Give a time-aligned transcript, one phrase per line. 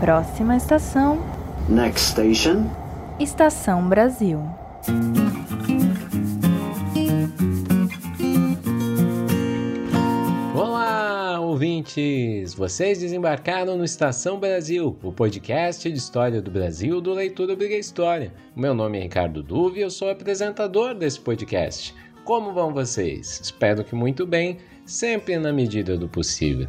[0.00, 1.22] Próxima estação.
[1.68, 2.64] Next station.
[3.18, 4.40] Estação Brasil.
[10.54, 12.54] Olá, ouvintes!
[12.54, 18.32] Vocês desembarcaram no Estação Brasil, o podcast de história do Brasil do Leitura Obriga História.
[18.56, 21.94] O meu nome é Ricardo Duve e eu sou apresentador desse podcast.
[22.24, 23.38] Como vão vocês?
[23.42, 24.56] Espero que muito bem,
[24.86, 26.68] sempre na medida do possível.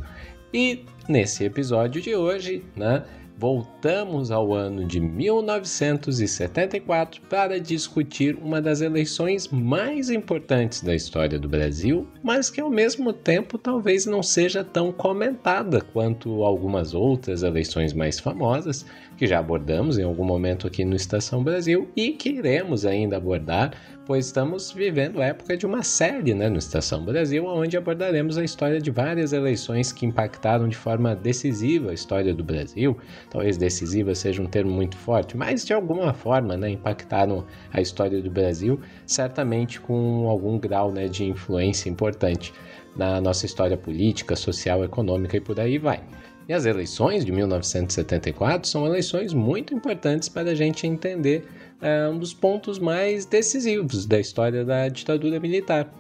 [0.54, 3.06] E nesse episódio de hoje, né,
[3.42, 11.50] voltamos ao ano de 1974 para discutir uma das eleições mais importantes da história do
[11.50, 17.94] Brasil, mas que ao mesmo tempo talvez não seja tão comentada quanto algumas outras eleições
[17.94, 18.86] mais famosas,
[19.18, 23.74] que já abordamos em algum momento aqui no Estação Brasil e que iremos ainda abordar,
[24.12, 28.44] pois estamos vivendo a época de uma série né, no Estação Brasil, onde abordaremos a
[28.44, 32.98] história de várias eleições que impactaram de forma decisiva a história do Brasil.
[33.30, 38.22] Talvez decisiva seja um termo muito forte, mas de alguma forma né, impactaram a história
[38.22, 42.54] do Brasil, certamente com algum grau né, de influência importante
[42.98, 46.04] na nossa história política, social, econômica e por aí vai.
[46.50, 51.48] E as eleições de 1974 são eleições muito importantes para a gente entender
[51.82, 55.92] é, um dos pontos mais decisivos da história da ditadura militar.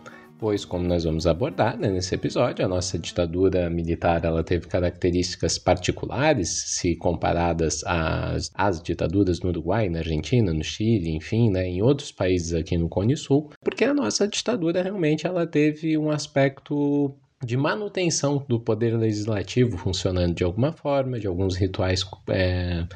[0.42, 5.60] Pois, como nós vamos abordar né, nesse episódio, a nossa ditadura militar ela teve características
[5.60, 11.84] particulares se comparadas às, às ditaduras no Uruguai, na Argentina, no Chile, enfim, né, em
[11.84, 17.16] outros países aqui no Cone Sul, porque a nossa ditadura realmente ela teve um aspecto
[17.46, 22.88] de manutenção do poder legislativo funcionando de alguma forma, de alguns rituais é,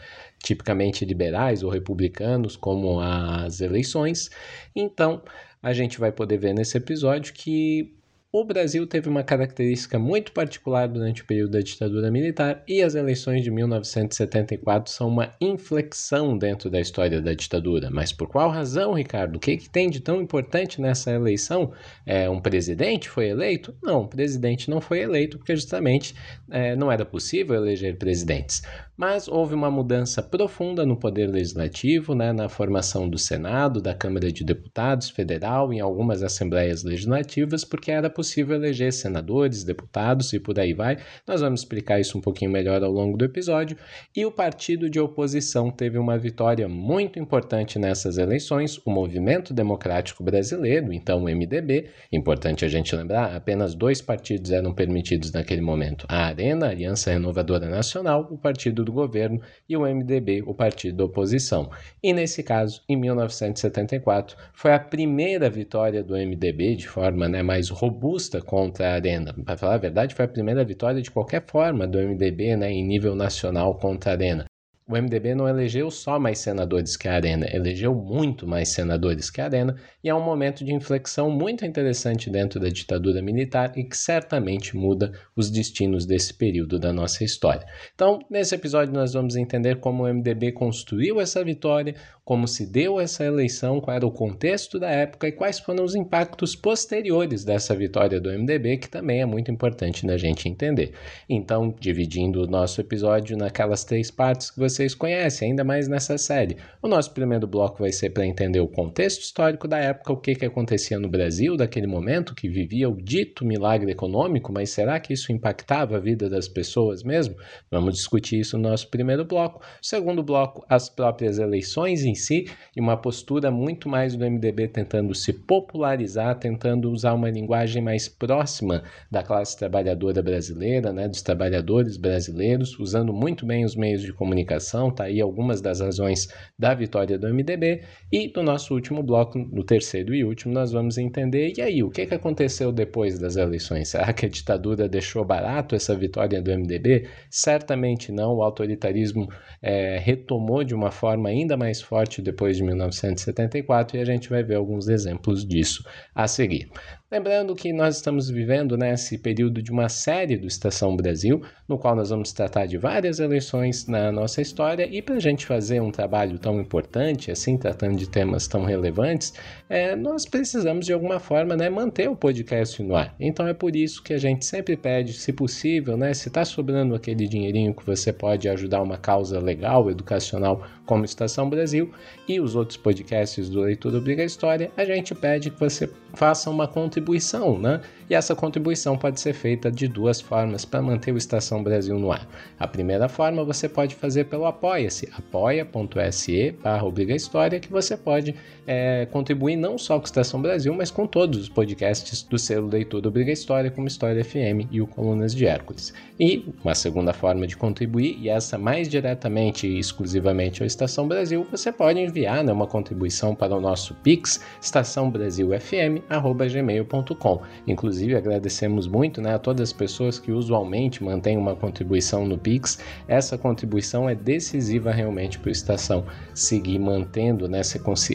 [0.46, 4.30] tipicamente liberais ou republicanos, como as eleições.
[4.76, 5.24] Então,
[5.62, 7.98] a gente vai poder ver nesse episódio que
[8.38, 12.94] o Brasil teve uma característica muito particular durante o período da ditadura militar e as
[12.94, 17.90] eleições de 1974 são uma inflexão dentro da história da ditadura.
[17.90, 19.38] Mas por qual razão, Ricardo?
[19.38, 21.72] O que, que tem de tão importante nessa eleição?
[22.06, 23.74] É, um presidente foi eleito?
[23.82, 26.14] Não, o presidente não foi eleito porque justamente
[26.52, 28.62] é, não era possível eleger presidentes.
[28.98, 34.32] Mas houve uma mudança profunda no poder legislativo, né, na formação do Senado, da Câmara
[34.32, 40.60] de Deputados Federal, em algumas assembleias legislativas, porque era possível eleger senadores, deputados e por
[40.60, 40.98] aí vai.
[41.28, 43.78] Nós vamos explicar isso um pouquinho melhor ao longo do episódio.
[44.16, 50.24] E o partido de oposição teve uma vitória muito importante nessas eleições, o Movimento Democrático
[50.24, 51.90] Brasileiro, então o MDB.
[52.12, 57.68] Importante a gente lembrar, apenas dois partidos eram permitidos naquele momento: a Arena, Aliança Renovadora
[57.68, 61.70] Nacional, o Partido do governo, e o MDB, o partido da oposição.
[62.02, 67.70] E nesse caso, em 1974, foi a primeira vitória do MDB de forma né, mais
[67.70, 68.05] robusta
[68.42, 69.34] contra a Arena.
[69.46, 72.86] Para falar a verdade, foi a primeira vitória de qualquer forma do MDB né, em
[72.86, 74.46] nível nacional contra a Arena
[74.88, 79.42] o MDB não elegeu só mais senadores que a Arena, elegeu muito mais senadores que
[79.42, 83.84] a Arena, e é um momento de inflexão muito interessante dentro da ditadura militar e
[83.84, 87.66] que certamente muda os destinos desse período da nossa história.
[87.96, 93.00] Então, nesse episódio, nós vamos entender como o MDB construiu essa vitória, como se deu
[93.00, 97.76] essa eleição, qual era o contexto da época e quais foram os impactos posteriores dessa
[97.76, 100.94] vitória do MDB, que também é muito importante da gente entender.
[101.28, 106.18] Então, dividindo o nosso episódio naquelas três partes que você vocês conhecem, ainda mais nessa
[106.18, 106.58] série.
[106.82, 110.36] O nosso primeiro bloco vai ser para entender o contexto histórico da época, o que,
[110.36, 115.14] que acontecia no Brasil daquele momento, que vivia o dito milagre econômico, mas será que
[115.14, 117.36] isso impactava a vida das pessoas mesmo?
[117.72, 119.62] Vamos discutir isso no nosso primeiro bloco.
[119.82, 125.16] Segundo bloco, as próprias eleições em si, e uma postura muito mais do MDB tentando
[125.16, 131.96] se popularizar, tentando usar uma linguagem mais próxima da classe trabalhadora brasileira, né, dos trabalhadores
[131.96, 136.28] brasileiros, usando muito bem os meios de comunicação eleição, tá aí algumas das razões
[136.58, 137.84] da vitória do MDB.
[138.12, 141.90] E no nosso último bloco, no terceiro e último, nós vamos entender e aí, o
[141.90, 143.90] que, que aconteceu depois das eleições?
[143.90, 147.08] Será que a ditadura deixou barato essa vitória do MDB?
[147.30, 149.30] Certamente não, o autoritarismo
[149.62, 154.44] é, retomou de uma forma ainda mais forte depois de 1974 e a gente vai
[154.44, 156.70] ver alguns exemplos disso a seguir.
[157.16, 161.78] Lembrando que nós estamos vivendo nesse né, período de uma série do Estação Brasil, no
[161.78, 165.82] qual nós vamos tratar de várias eleições na nossa história, e para a gente fazer
[165.82, 169.32] um trabalho tão importante, assim, tratando de temas tão relevantes,
[169.70, 173.16] é, nós precisamos de alguma forma né, manter o podcast no ar.
[173.20, 176.94] Então é por isso que a gente sempre pede, se possível, né, se está sobrando
[176.94, 181.92] aquele dinheirinho que você pode ajudar uma causa legal, educacional, como Estação Brasil,
[182.28, 186.68] e os outros podcasts do Leitura Obriga História, a gente pede que você faça uma
[186.68, 187.82] contribuição né?
[188.10, 192.12] E essa contribuição pode ser feita de duas formas para manter o Estação Brasil no
[192.12, 192.28] ar.
[192.60, 196.86] A primeira forma você pode fazer pelo Apoia-se, apoia.se barra
[197.16, 198.36] História, que você pode
[198.68, 203.08] é, contribuir não só com Estação Brasil, mas com todos os podcasts do selo Leitura
[203.08, 205.92] Obriga História, como História FM e o Colunas de Hércules.
[206.20, 211.46] E uma segunda forma de contribuir, e essa mais diretamente e exclusivamente à Estação Brasil,
[211.50, 217.42] você pode enviar né, uma contribuição para o nosso Pix, estaçãobrasilfm.gmail.com.
[217.68, 222.80] Inclusive, agradecemos muito né, a todas as pessoas que usualmente mantêm uma contribuição no Pix.
[223.08, 227.62] Essa contribuição é decisiva realmente para a estação seguir mantendo, né?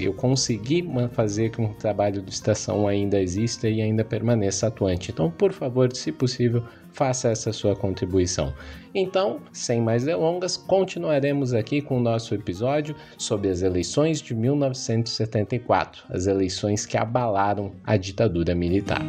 [0.01, 5.11] Eu consegui fazer com que o trabalho do estação ainda exista e ainda permaneça atuante.
[5.11, 8.53] Então, por favor, se possível, faça essa sua contribuição.
[8.95, 16.05] Então, sem mais delongas, continuaremos aqui com o nosso episódio sobre as eleições de 1974,
[16.11, 19.03] as eleições que abalaram a ditadura militar.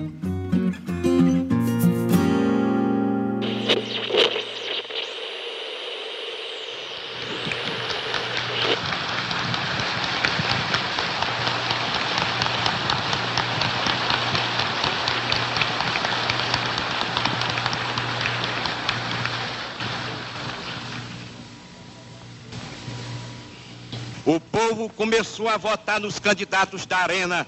[25.01, 27.47] Começou a votar nos candidatos da Arena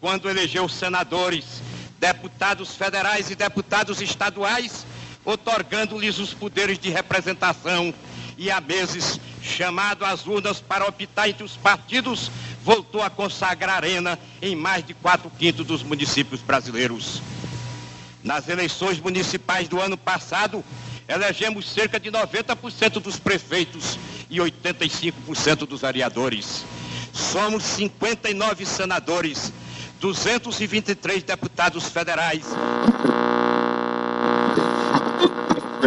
[0.00, 1.62] quando elegeu senadores,
[1.96, 4.84] deputados federais e deputados estaduais,
[5.24, 7.94] otorgando-lhes os poderes de representação
[8.36, 12.32] e a meses chamado às urnas para optar entre os partidos,
[12.64, 17.22] voltou a consagrar Arena em mais de quatro quintos dos municípios brasileiros.
[18.24, 20.64] Nas eleições municipais do ano passado,
[21.06, 23.96] elegemos cerca de 90% dos prefeitos
[24.28, 26.66] e 85% dos vereadores.
[27.18, 29.52] Somos 59 senadores,
[30.00, 32.46] 223 deputados federais.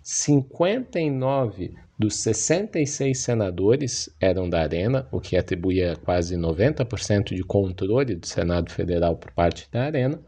[0.03, 8.27] 59 dos 66 senadores eram da Arena, o que atribuía quase 90% de controle do
[8.27, 10.21] Senado Federal por parte da Arena.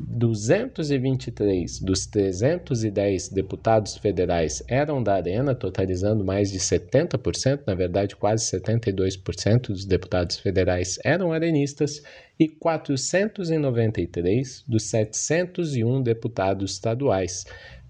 [0.00, 8.46] 223 dos 310 deputados federais eram da Arena, totalizando mais de 70%, na verdade, quase
[8.46, 12.02] 72% dos deputados federais eram arenistas,
[12.38, 17.44] e 493 dos 701 deputados estaduais,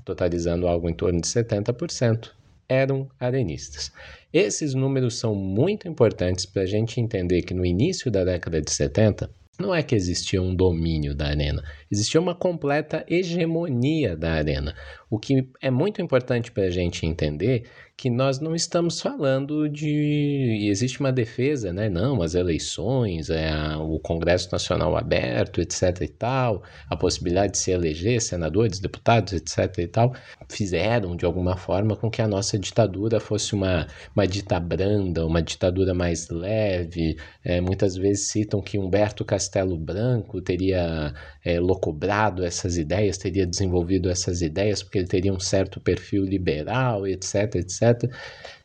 [0.05, 2.31] totalizando algo em torno de 70%,
[2.69, 3.91] eram arenistas.
[4.33, 8.71] Esses números são muito importantes para a gente entender que no início da década de
[8.71, 14.75] 70, não é que existia um domínio da arena, existia uma completa hegemonia da arena.
[15.11, 17.69] O que é muito importante para a gente entender
[18.03, 20.67] que nós não estamos falando de.
[20.69, 21.89] Existe uma defesa, né?
[21.89, 26.01] Não, as eleições, é o Congresso Nacional aberto, etc.
[26.01, 29.79] e tal, a possibilidade de se eleger senadores, deputados, etc.
[29.79, 30.17] e tal,
[30.51, 35.41] fizeram de alguma forma com que a nossa ditadura fosse uma, uma dita branda, uma
[35.41, 37.17] ditadura mais leve.
[37.45, 44.11] É, muitas vezes citam que Humberto Castelo Branco teria é, locobrado essas ideias, teria desenvolvido
[44.11, 47.92] essas ideias, porque ele teria um certo perfil liberal, etc, etc.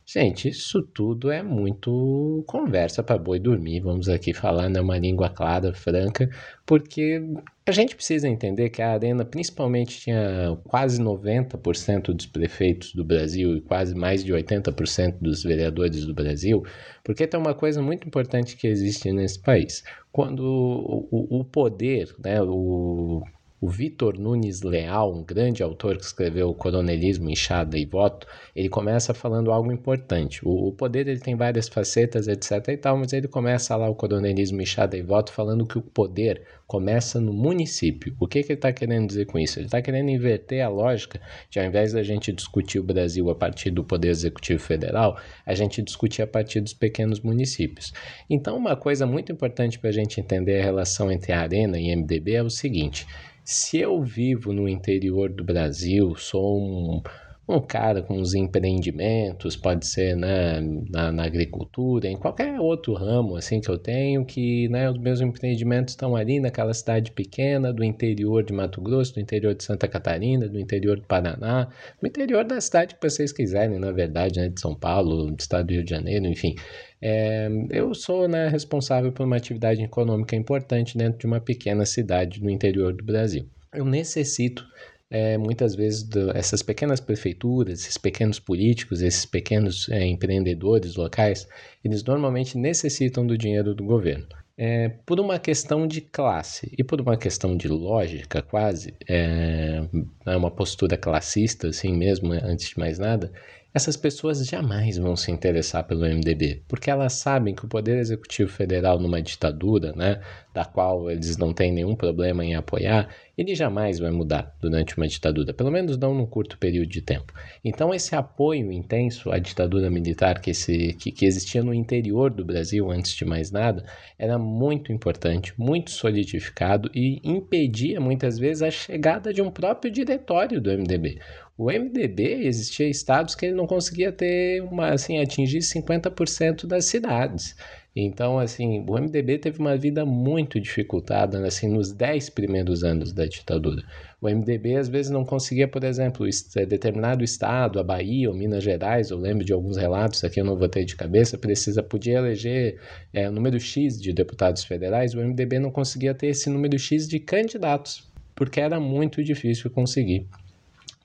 [0.10, 5.74] Gente, isso tudo é muito conversa para boi dormir, vamos aqui falar numa língua clara,
[5.74, 6.30] franca,
[6.66, 7.22] porque
[7.66, 13.58] a gente precisa entender que a Arena principalmente tinha quase 90% dos prefeitos do Brasil
[13.58, 16.64] e quase mais de 80% dos vereadores do Brasil,
[17.04, 19.84] porque tem uma coisa muito importante que existe nesse país.
[20.10, 23.24] Quando o, o poder, né, o
[23.60, 29.14] o Vitor Nunes Leal, um grande autor que escreveu Coronelismo, Enxada e Voto, ele começa
[29.16, 30.42] falando algo importante.
[30.44, 33.96] O, o, poder ele tem várias facetas, etc e tal, mas ele começa lá o
[33.96, 38.16] Coronelismo, Enxada e Voto falando que o poder começa no município.
[38.20, 39.58] O que, que ele está querendo dizer com isso?
[39.58, 43.36] Ele está querendo inverter a lógica de ao invés da gente discutir o Brasil a
[43.36, 47.92] partir do Poder Executivo Federal, a gente discutir a partir dos pequenos municípios.
[48.30, 51.96] Então, uma coisa muito importante para a gente entender a relação entre a Arena e
[51.96, 53.08] MDB é o seguinte
[53.48, 57.02] se eu vivo no interior do Brasil, sou um,
[57.48, 63.38] um cara com uns empreendimentos, pode ser né, na, na, agricultura, em qualquer outro ramo
[63.38, 67.86] assim que eu tenho, que né, os meus empreendimentos estão ali naquela cidade pequena do
[67.86, 71.70] interior de Mato Grosso, do interior de Santa Catarina, do interior do Paraná,
[72.02, 75.68] do interior da cidade que vocês quiserem, na verdade, né, de São Paulo, do estado
[75.68, 76.54] do Rio de Janeiro, enfim.
[77.02, 82.42] É, eu sou né, responsável por uma atividade econômica importante dentro de uma pequena cidade
[82.42, 83.48] no interior do Brasil.
[83.74, 84.66] Eu necessito
[85.10, 91.48] é, muitas vezes do, essas pequenas prefeituras, esses pequenos políticos, esses pequenos é, empreendedores locais,
[91.84, 94.28] eles normalmente necessitam do dinheiro do governo.
[94.60, 99.84] É, por uma questão de classe e por uma questão de lógica, quase, é,
[100.26, 103.32] é uma postura classista, assim mesmo, antes de mais nada,
[103.78, 108.52] essas pessoas jamais vão se interessar pelo MDB, porque elas sabem que o Poder Executivo
[108.52, 110.20] Federal numa ditadura, né,
[110.52, 113.08] da qual eles não têm nenhum problema em apoiar,
[113.38, 117.32] ele jamais vai mudar durante uma ditadura, pelo menos não num curto período de tempo.
[117.64, 122.44] Então esse apoio intenso à ditadura militar que, esse, que, que existia no interior do
[122.44, 123.86] Brasil, antes de mais nada,
[124.18, 130.60] era muito importante, muito solidificado e impedia muitas vezes a chegada de um próprio diretório
[130.60, 131.20] do MDB.
[131.58, 137.56] O MDB existia estados que ele não conseguia ter uma assim atingir 50% das cidades.
[137.96, 143.26] Então, assim, o MDB teve uma vida muito dificultada assim nos 10 primeiros anos da
[143.26, 143.82] ditadura.
[144.22, 148.64] O MDB às vezes não conseguia, por exemplo, é, determinado estado, a Bahia ou Minas
[148.64, 152.20] Gerais, eu lembro de alguns relatos aqui, eu não vou ter de cabeça, precisa podia
[152.20, 152.80] eleger
[153.12, 157.20] é, número X de deputados federais, o MDB não conseguia ter esse número X de
[157.20, 160.28] candidatos, porque era muito difícil conseguir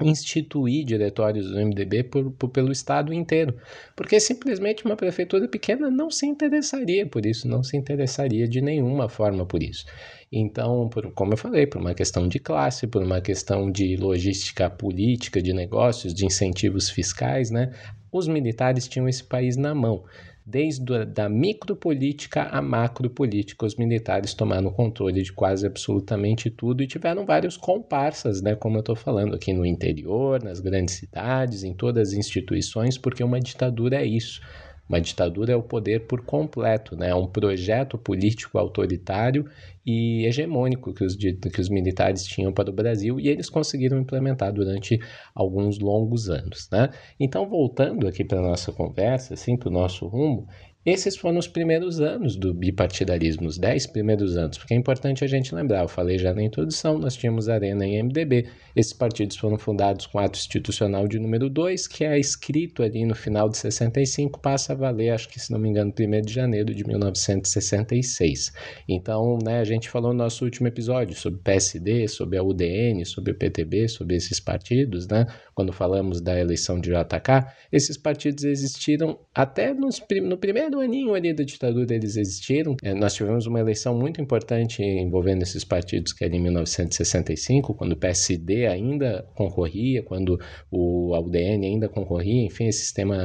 [0.02, 3.56] instituir diretórios do MDB por, por, pelo estado inteiro,
[3.96, 9.08] porque simplesmente uma prefeitura pequena não se interessaria por isso, não se interessaria de nenhuma
[9.08, 9.84] forma por isso.
[10.30, 14.70] Então, por, como eu falei, por uma questão de classe, por uma questão de logística
[14.70, 17.70] política, de negócios, de incentivos fiscais, né,
[18.10, 20.04] os militares tinham esse país na mão.
[20.44, 26.86] Desde da micropolítica à macropolítica, os militares tomaram o controle de quase absolutamente tudo e
[26.86, 31.72] tiveram vários comparsas, né, como eu estou falando aqui no interior, nas grandes cidades, em
[31.72, 34.40] todas as instituições, porque uma ditadura é isso.
[34.88, 37.10] Uma ditadura é o poder por completo, né?
[37.10, 39.48] é um projeto político autoritário
[39.84, 44.52] e hegemônico que os, que os militares tinham para o Brasil e eles conseguiram implementar
[44.52, 44.98] durante
[45.34, 46.68] alguns longos anos.
[46.70, 46.90] Né?
[47.18, 50.46] Então, voltando aqui para a nossa conversa, assim, para o nosso rumo,
[50.84, 55.28] esses foram os primeiros anos do bipartidarismo, os dez primeiros anos, porque é importante a
[55.28, 59.58] gente lembrar, eu falei já na introdução, nós tínhamos Arena e MDB, esses partidos foram
[59.58, 64.40] fundados com ato institucional de número 2, que é escrito ali no final de 65,
[64.40, 68.52] passa a valer, acho que se não me engano, 1 de janeiro de 1966.
[68.88, 73.32] Então, né, a gente falou no nosso último episódio sobre PSD, sobre a UDN, sobre
[73.32, 79.18] o PTB, sobre esses partidos, né, quando falamos da eleição de JK, esses partidos existiram
[79.34, 82.76] até nos, no primeiro aninho ali da ditadura eles existiram.
[82.82, 87.92] É, nós tivemos uma eleição muito importante envolvendo esses partidos, que era em 1965, quando
[87.92, 90.38] o PSD ainda concorria, quando
[90.70, 93.16] o UDN ainda concorria, enfim, esse sistema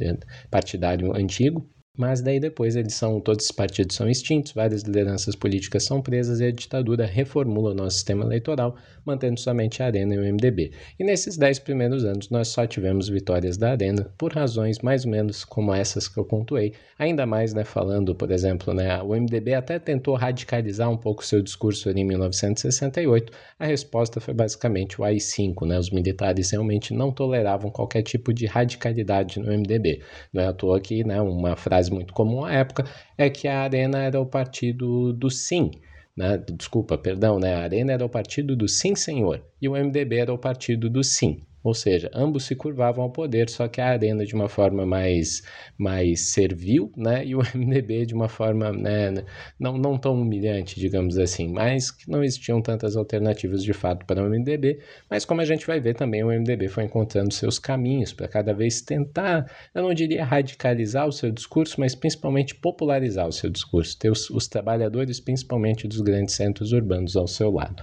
[0.00, 0.16] é,
[0.50, 1.68] partidário antigo.
[1.96, 6.40] Mas daí depois eles são, todos os partidos são extintos, várias lideranças políticas são presas
[6.40, 10.72] e a ditadura reformula o nosso sistema eleitoral, mantendo somente a Arena e o MDB.
[10.98, 15.10] E nesses dez primeiros anos nós só tivemos vitórias da Arena, por razões mais ou
[15.10, 16.74] menos como essas que eu pontuei.
[16.98, 21.42] Ainda mais, né, falando, por exemplo, né, o MDB até tentou radicalizar um pouco seu
[21.42, 23.32] discurso ali em 1968.
[23.58, 25.78] A resposta foi basicamente o AI-5, né?
[25.78, 30.02] Os militares realmente não toleravam qualquer tipo de radicalidade no MDB.
[30.32, 32.84] Não é à toa que, né, uma frase muito comum à época
[33.16, 35.70] é que a Arena era o partido do sim.
[36.16, 36.38] Né?
[36.38, 37.54] Desculpa, perdão, né?
[37.54, 41.04] A Arena era o partido do sim, senhor, e o MDB era o partido do
[41.04, 41.42] sim.
[41.66, 45.42] Ou seja, ambos se curvavam ao poder, só que a Arena de uma forma mais,
[45.76, 47.26] mais servil, né?
[47.26, 49.12] E o MDB de uma forma né,
[49.58, 54.22] não, não tão humilhante, digamos assim, mas que não existiam tantas alternativas de fato para
[54.22, 54.78] o MDB.
[55.10, 58.54] Mas como a gente vai ver também, o MDB foi encontrando seus caminhos para cada
[58.54, 63.98] vez tentar, eu não diria radicalizar o seu discurso, mas principalmente popularizar o seu discurso,
[63.98, 67.82] ter os, os trabalhadores, principalmente dos grandes centros urbanos, ao seu lado.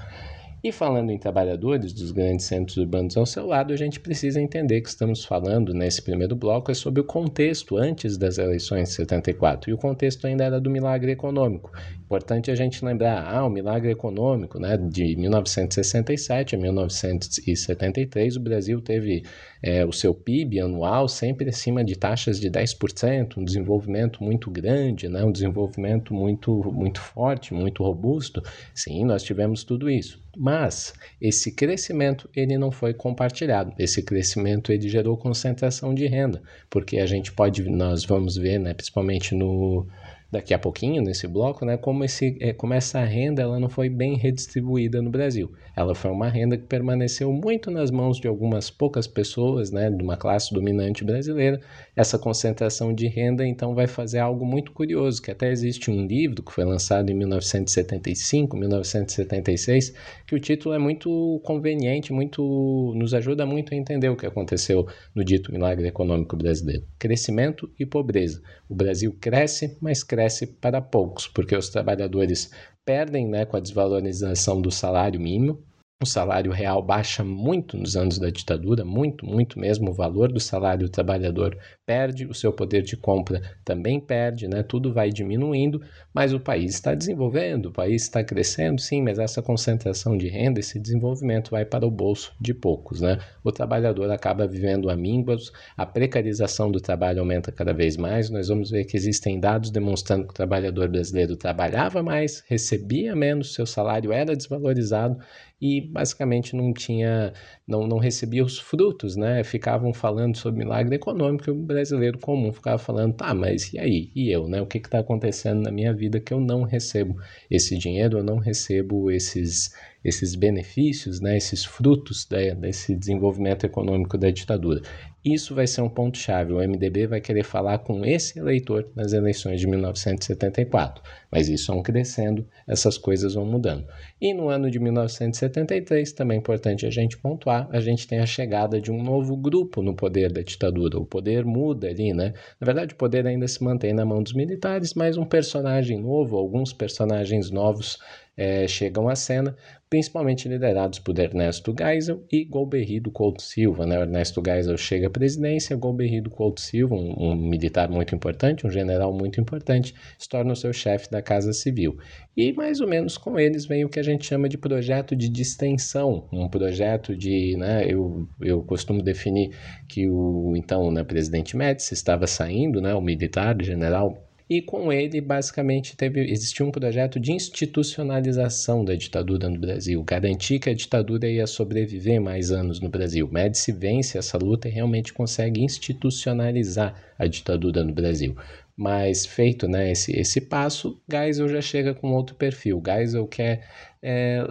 [0.65, 4.79] E falando em trabalhadores dos grandes centros urbanos ao seu lado, a gente precisa entender
[4.79, 9.70] que estamos falando nesse primeiro bloco é sobre o contexto antes das eleições de 74.
[9.70, 11.70] E o contexto ainda era do milagre econômico.
[12.05, 18.79] Importante a gente lembrar, ah, o milagre econômico, né, de 1967 a 1973, o Brasil
[18.79, 19.24] teve
[19.63, 25.08] é, o seu PIB anual sempre acima de taxas de 10%, um desenvolvimento muito grande,
[25.08, 28.43] né, um desenvolvimento muito, muito forte, muito robusto.
[28.75, 30.22] Sim, nós tivemos tudo isso.
[30.36, 33.74] Mas esse crescimento ele não foi compartilhado.
[33.79, 38.74] Esse crescimento ele gerou concentração de renda, porque a gente pode, nós vamos ver, né,
[38.74, 39.88] principalmente no
[40.34, 43.88] daqui a pouquinho nesse bloco, né, como, esse, é, como essa renda ela não foi
[43.88, 45.52] bem redistribuída no Brasil.
[45.75, 50.04] Ela foi uma renda que permaneceu muito nas mãos de algumas poucas pessoas, né, de
[50.04, 51.62] uma classe dominante brasileira.
[51.96, 56.42] Essa concentração de renda então vai fazer algo muito curioso, que até existe um livro
[56.42, 59.94] que foi lançado em 1975, 1976,
[60.25, 64.88] que o título é muito conveniente, muito nos ajuda muito a entender o que aconteceu
[65.13, 66.84] no dito milagre econômico brasileiro.
[66.98, 68.42] Crescimento e pobreza.
[68.68, 72.50] O Brasil cresce, mas cresce cresce para poucos, porque os trabalhadores
[72.86, 75.62] perdem né, com a desvalorização do salário mínimo,
[76.03, 79.89] o salário real baixa muito nos anos da ditadura, muito, muito mesmo.
[79.89, 84.63] O valor do salário do trabalhador perde, o seu poder de compra também perde, né?
[84.63, 85.81] Tudo vai diminuindo,
[86.13, 90.60] mas o país está desenvolvendo, o país está crescendo, sim, mas essa concentração de renda,
[90.60, 93.17] esse desenvolvimento vai para o bolso de poucos, né?
[93.43, 98.29] O trabalhador acaba vivendo a mínguas, a precarização do trabalho aumenta cada vez mais.
[98.29, 103.53] Nós vamos ver que existem dados demonstrando que o trabalhador brasileiro trabalhava mais, recebia menos,
[103.53, 105.17] seu salário era desvalorizado
[105.63, 107.32] e basicamente não tinha,
[107.65, 109.46] não, não recebia os frutos, né?
[109.46, 114.12] Ficavam falando sobre milagre econômico e o brasileiro comum ficava falando, tá, mas e aí?
[114.13, 114.62] E eu, né?
[114.62, 117.15] O que está acontecendo na minha vida que eu não recebo
[117.50, 121.38] esse dinheiro, eu não recebo esses, esses benefícios, né?
[121.38, 122.53] Esses frutos né?
[122.53, 124.81] desse desenvolvimento econômico da ditadura.
[125.24, 126.51] Isso vai ser um ponto-chave.
[126.51, 131.01] O MDB vai querer falar com esse eleitor nas eleições de 1974.
[131.31, 133.88] Mas isso vão crescendo, essas coisas vão mudando.
[134.20, 138.25] E no ano de 1973, também é importante a gente pontuar, a gente tem a
[138.25, 141.00] chegada de um novo grupo no poder da ditadura.
[141.00, 142.33] O poder muda ali, né?
[142.59, 146.36] Na verdade, o poder ainda se mantém na mão dos militares, mas um personagem novo,
[146.36, 147.98] alguns personagens novos
[148.36, 149.55] é, chegam à cena,
[149.94, 153.86] principalmente liderados por Ernesto Geisel e Golbery do Couto Silva.
[153.86, 154.01] Né?
[154.01, 158.72] Ernesto Geisel chega à presidência, Golbery do Couto Silva, um, um, militar muito importante, um
[158.72, 161.96] general muito importante, se torna o seu chefe da Casa Civil.
[162.36, 165.29] E mais ou menos com eles vem o que a gente chama de projeto de
[165.29, 169.51] distensão, um projeto de, né, eu, eu costumo definir
[169.88, 174.18] que o então né, presidente Médici estava saindo, né, o militar, o general
[174.57, 180.59] e com ele basicamente teve existia um projeto de institucionalização da ditadura no Brasil, garantir
[180.59, 183.27] que a ditadura ia sobreviver mais anos no Brasil.
[183.31, 188.35] Médici vence essa luta e realmente consegue institucionalizar a ditadura no Brasil.
[188.75, 192.81] Mas feito né, esse, esse passo, Geisel já chega com outro perfil.
[192.85, 193.68] Geisel quer
[194.03, 194.44] é,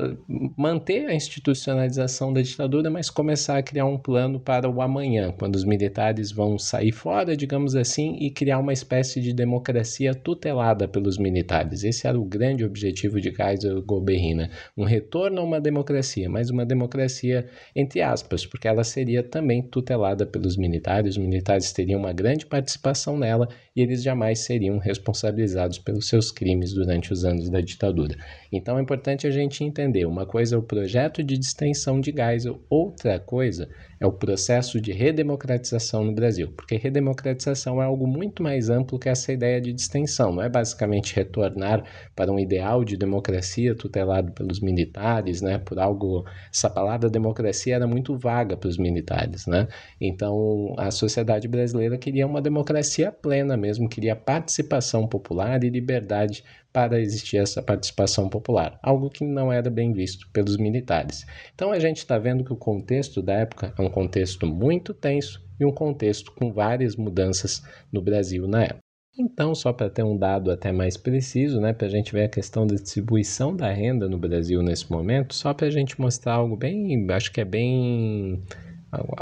[0.56, 5.56] manter a institucionalização da ditadura, mas começar a criar um plano para o amanhã, quando
[5.56, 11.18] os militares vão sair fora, digamos assim, e criar uma espécie de democracia tutelada pelos
[11.18, 11.84] militares.
[11.84, 16.64] Esse era o grande objetivo de Kaiser Golberrina, um retorno a uma democracia, mas uma
[16.64, 22.46] democracia entre aspas, porque ela seria também tutelada pelos militares, os militares teriam uma grande
[22.46, 28.16] participação nela e eles jamais seriam responsabilizados pelos seus crimes durante os anos da ditadura.
[28.52, 32.60] Então é importante a gente entender: uma coisa é o projeto de distensão de Geisel,
[32.68, 33.68] outra coisa
[34.02, 39.08] é o processo de redemocratização no Brasil, porque redemocratização é algo muito mais amplo que
[39.08, 41.84] essa ideia de distensão, não é basicamente retornar
[42.16, 47.86] para um ideal de democracia tutelado pelos militares, né, por algo, essa palavra democracia era
[47.86, 49.68] muito vaga para os militares, né,
[50.00, 56.98] então a sociedade brasileira queria uma democracia plena mesmo, queria participação popular e liberdade para
[56.98, 61.26] existir essa participação popular, algo que não era bem visto pelos militares.
[61.54, 65.40] Então a gente está vendo que o contexto da época é um contexto muito tenso
[65.60, 68.82] e um contexto com várias mudanças no Brasil na época.
[69.16, 72.28] Então, só para ter um dado até mais preciso, né, para a gente ver a
[72.28, 76.56] questão da distribuição da renda no Brasil nesse momento, só para a gente mostrar algo
[76.56, 78.42] bem, acho que é bem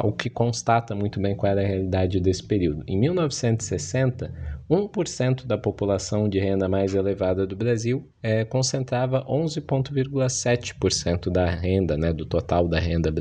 [0.03, 2.85] o que constata muito bem qual era a realidade desse período.
[2.87, 4.33] Em 1960,
[4.71, 12.13] 1% da população de renda mais elevada do Brasil é, concentrava 11,7% da renda, né,
[12.13, 13.13] do total da renda,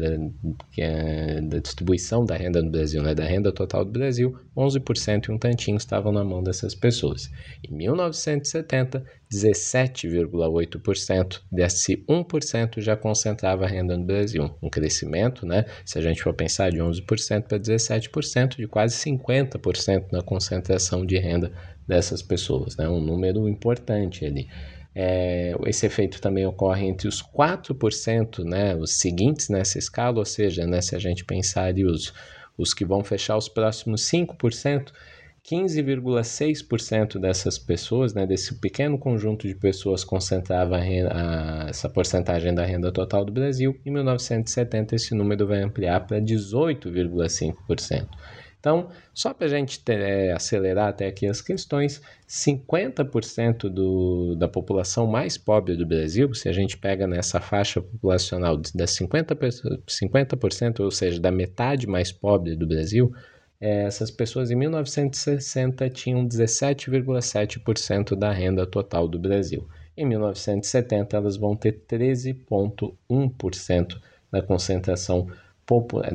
[0.78, 5.32] é, da distribuição da renda no Brasil, né, da renda total do Brasil, 11% e
[5.32, 7.32] um tantinho estavam na mão dessas pessoas.
[7.68, 14.50] Em 1970, 17,8% desse 1% já concentrava a renda no Brasil.
[14.62, 20.08] Um crescimento, né, se a gente for pensar de 11% para 17%, de quase 50%
[20.12, 21.52] na concentração de renda renda
[21.88, 22.88] dessas pessoas, né?
[22.88, 24.48] um número importante ali.
[24.94, 30.66] É, esse efeito também ocorre entre os 4%, né, os seguintes nessa escala, ou seja,
[30.66, 32.12] né, se a gente pensar os,
[32.58, 34.92] os que vão fechar os próximos 5%,
[35.50, 42.54] 15,6% dessas pessoas, né, desse pequeno conjunto de pessoas concentrava a renda, a, essa porcentagem
[42.54, 43.80] da renda total do Brasil.
[43.86, 48.08] Em 1970, esse número vai ampliar para 18,5%.
[48.60, 54.50] Então, só para a gente ter, é, acelerar até aqui as questões, 50% do, da
[54.50, 60.82] população mais pobre do Brasil, se a gente pega nessa faixa populacional das 50%, 50%
[60.82, 63.14] ou seja, da metade mais pobre do Brasil,
[63.62, 69.66] é, essas pessoas em 1960 tinham 17,7% da renda total do Brasil.
[69.96, 73.98] Em 1970, elas vão ter 13,1%
[74.32, 75.28] da concentração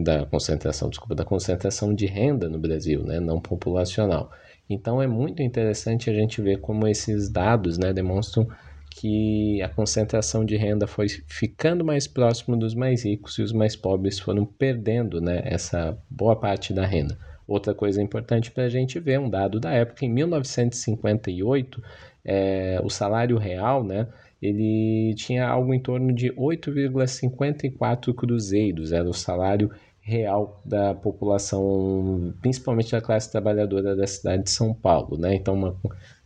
[0.03, 4.31] da concentração, desculpa, da concentração de renda no Brasil, né, não populacional.
[4.69, 8.49] Então é muito interessante a gente ver como esses dados, né, demonstram
[8.91, 13.75] que a concentração de renda foi ficando mais próximo dos mais ricos e os mais
[13.75, 17.19] pobres foram perdendo, né, essa boa parte da renda.
[17.47, 21.83] Outra coisa importante para a gente ver, um dado da época, em 1958,
[22.25, 24.07] é, o salário real, né,
[24.41, 29.71] ele tinha algo em torno de 8,54 cruzeiros, era o salário
[30.01, 35.35] real da população, principalmente da classe trabalhadora da cidade de São Paulo, né?
[35.35, 35.77] Então, uma,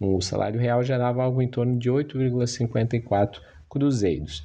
[0.00, 4.44] um, o salário real gerava algo em torno de 8,54 cruzeiros.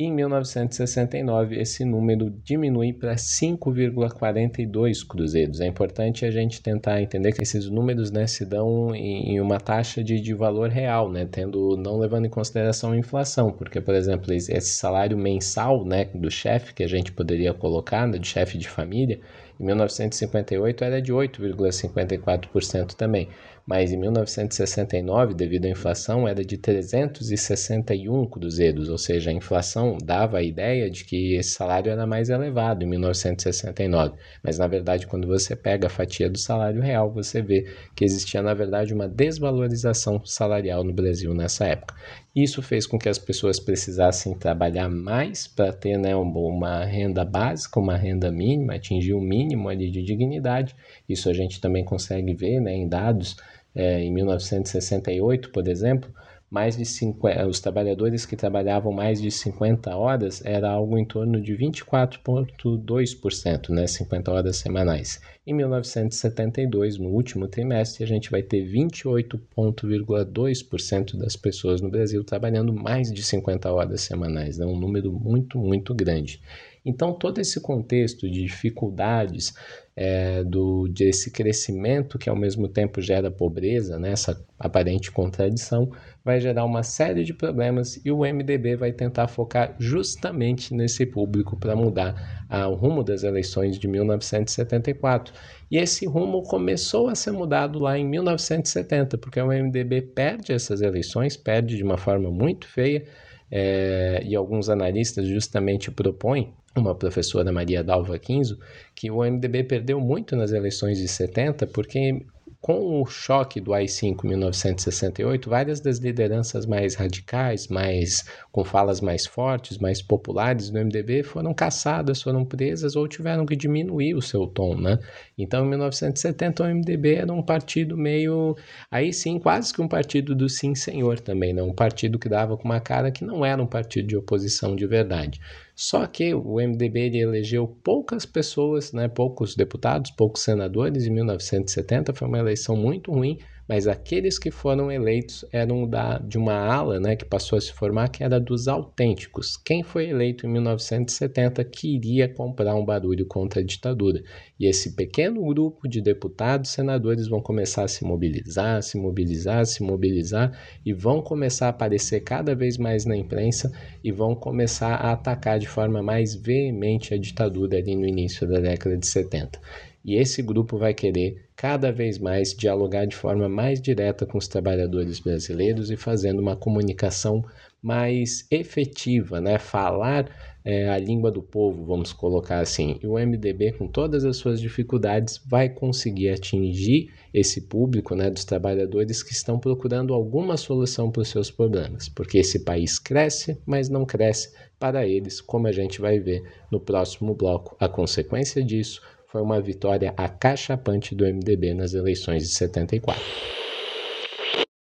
[0.00, 5.60] Em 1969, esse número diminui para 5,42 cruzeiros.
[5.60, 10.04] É importante a gente tentar entender que esses números né, se dão em uma taxa
[10.04, 14.32] de, de valor real, né, tendo, não levando em consideração a inflação, porque, por exemplo,
[14.32, 18.68] esse salário mensal né, do chefe que a gente poderia colocar, né, de chefe de
[18.68, 19.18] família,
[19.58, 23.28] em 1958 era de 8,54% também
[23.68, 30.38] mas em 1969, devido à inflação, era de 361 cruzeiros, ou seja, a inflação dava
[30.38, 34.16] a ideia de que esse salário era mais elevado em 1969.
[34.42, 38.40] Mas na verdade, quando você pega a fatia do salário real, você vê que existia
[38.40, 41.94] na verdade uma desvalorização salarial no Brasil nessa época.
[42.34, 47.80] Isso fez com que as pessoas precisassem trabalhar mais para ter né, uma renda básica,
[47.80, 50.74] uma renda mínima, atingir o mínimo ali de dignidade.
[51.06, 53.36] Isso a gente também consegue ver né, em dados
[53.74, 56.10] é, em 1968, por exemplo,
[56.50, 61.38] mais de 50, os trabalhadores que trabalhavam mais de 50 horas era algo em torno
[61.40, 65.20] de 24,2%, né, 50 horas semanais.
[65.46, 72.72] Em 1972, no último trimestre, a gente vai ter 28,2% das pessoas no Brasil trabalhando
[72.72, 76.40] mais de 50 horas semanais, né, um número muito, muito grande.
[76.84, 79.52] Então, todo esse contexto de dificuldades
[80.00, 85.90] é, do, desse crescimento que ao mesmo tempo gera pobreza, né, essa aparente contradição,
[86.24, 91.56] vai gerar uma série de problemas e o MDB vai tentar focar justamente nesse público
[91.56, 95.34] para mudar ah, o rumo das eleições de 1974.
[95.68, 100.80] E esse rumo começou a ser mudado lá em 1970, porque o MDB perde essas
[100.80, 103.02] eleições, perde de uma forma muito feia,
[103.50, 108.58] é, e alguns analistas justamente propõem uma professora Maria Dalva Quinzo,
[108.94, 112.24] que o MDB perdeu muito nas eleições de 70, porque
[112.68, 119.00] com o choque do AI-5 em 1968, várias das lideranças mais radicais, mais com falas
[119.00, 124.20] mais fortes, mais populares do MDB foram caçadas, foram presas ou tiveram que diminuir o
[124.20, 124.98] seu tom, né?
[125.38, 128.54] Então, em 1970, o MDB era um partido meio,
[128.90, 131.62] aí sim, quase que um partido do sim senhor também, né?
[131.62, 134.86] Um partido que dava com uma cara que não era um partido de oposição de
[134.86, 135.40] verdade.
[135.80, 142.26] Só que o MDB elegeu poucas pessoas, né, poucos deputados, poucos senadores em 1970, foi
[142.26, 147.14] uma eleição muito ruim, mas aqueles que foram eleitos eram da, de uma ala né,
[147.14, 149.58] que passou a se formar, que era dos autênticos.
[149.58, 154.22] Quem foi eleito em 1970 queria comprar um barulho contra a ditadura.
[154.58, 159.82] E esse pequeno grupo de deputados, senadores vão começar a se mobilizar, se mobilizar, se
[159.82, 163.70] mobilizar e vão começar a aparecer cada vez mais na imprensa
[164.02, 168.60] e vão começar a atacar de forma mais veemente a ditadura ali no início da
[168.60, 169.60] década de 70.
[170.02, 174.46] E esse grupo vai querer cada vez mais dialogar de forma mais direta com os
[174.46, 177.44] trabalhadores brasileiros e fazendo uma comunicação
[177.82, 179.58] mais efetiva, né?
[179.58, 180.30] Falar
[180.64, 182.96] é, a língua do povo, vamos colocar assim.
[183.02, 188.44] E o MDB, com todas as suas dificuldades, vai conseguir atingir esse público, né, dos
[188.44, 193.88] trabalhadores que estão procurando alguma solução para os seus problemas, porque esse país cresce, mas
[193.88, 197.76] não cresce para eles, como a gente vai ver no próximo bloco.
[197.80, 203.22] A consequência disso foi uma vitória acachapante do MDB nas eleições de 74.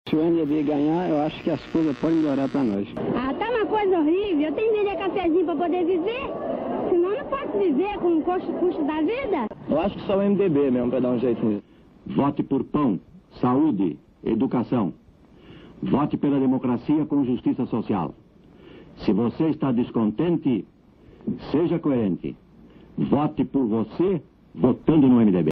[0.09, 2.87] Se o MDB ganhar, eu acho que as coisas podem melhorar para nós.
[3.15, 4.47] Ah, tá uma coisa horrível.
[4.47, 6.21] Eu tenho que vender cafezinho para poder viver.
[6.89, 9.47] Senão não posso viver com o custo, custo da vida.
[9.69, 11.63] Eu acho que só o MDB mesmo para dar um jeito nisso.
[12.07, 12.99] Vote por pão,
[13.39, 14.91] saúde, educação.
[15.83, 18.15] Vote pela democracia com justiça social.
[19.05, 20.65] Se você está descontente,
[21.51, 22.35] seja coerente.
[22.97, 24.21] Vote por você
[24.53, 25.51] votando no MDB.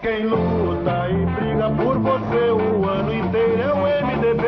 [0.00, 4.46] Quem luta e briga por você o ano inteiro é o MDB.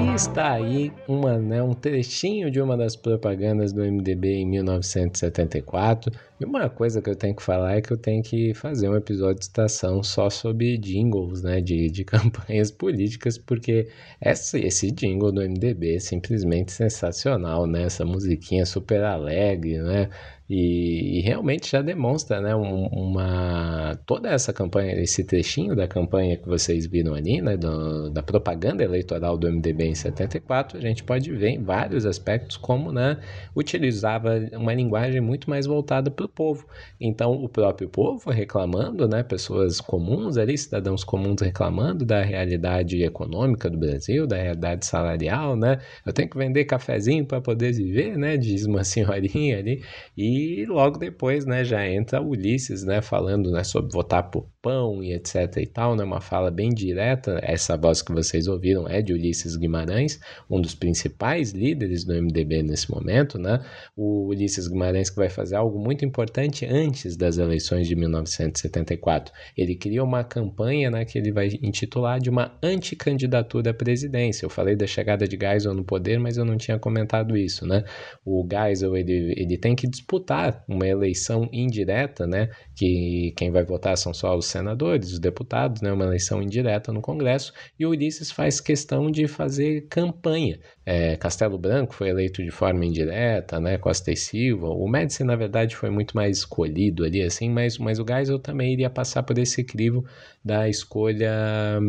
[0.00, 6.12] E está aí uma, né, um trechinho de uma das propagandas do MDB em 1974.
[6.42, 8.96] E uma coisa que eu tenho que falar é que eu tenho que fazer um
[8.96, 13.88] episódio de estação só sobre jingles, né, de, de campanhas políticas, porque
[14.20, 17.84] essa, esse jingle do MDB é simplesmente sensacional, né?
[17.84, 20.08] Essa musiquinha super alegre, né?
[20.54, 26.36] E, e, realmente já demonstra né, um, uma toda essa campanha, esse trechinho da campanha
[26.36, 31.04] que vocês viram ali, né, do, da propaganda eleitoral do MDB em 74, a gente
[31.04, 33.18] pode ver em vários aspectos como né,
[33.56, 36.66] utilizava uma linguagem muito mais voltada para o povo.
[37.00, 43.68] Então, o próprio povo reclamando, né, pessoas comuns ali, cidadãos comuns reclamando da realidade econômica
[43.70, 45.80] do Brasil, da realidade salarial, né?
[46.04, 48.36] Eu tenho que vender cafezinho para poder viver, né?
[48.36, 49.82] Diz uma senhorinha ali.
[50.16, 55.12] E logo depois, né, já entra Ulisses, né, falando, né, sobre votar por pão e
[55.12, 57.40] etc e tal, né, uma fala bem direta.
[57.42, 62.62] Essa voz que vocês ouviram é de Ulisses Guimarães, um dos principais líderes do MDB
[62.62, 63.60] nesse momento, né?
[63.96, 69.34] O Ulisses Guimarães que vai fazer algo muito importante antes das eleições de 1974.
[69.56, 74.46] Ele cria uma campanha, né, que ele vai intitular de uma anticandidatura à presidência.
[74.46, 77.84] Eu falei da chegada de Geisel no poder, mas eu não tinha comentado isso, né?
[78.24, 83.96] O Geisel, ele, ele tem que disputar uma eleição indireta, né, que quem vai votar
[83.96, 88.60] são só os senadores, os deputados, né, uma eleição indireta no Congresso, e Ulisses faz
[88.60, 90.58] questão de fazer campanha.
[90.86, 95.36] É, Castelo Branco foi eleito de forma indireta, né, Costa e Silva, o Médici, na
[95.36, 99.38] verdade, foi muito mais escolhido ali, assim, mas, mas o Geisel também iria passar por
[99.38, 100.04] esse crivo
[100.44, 101.80] da escolha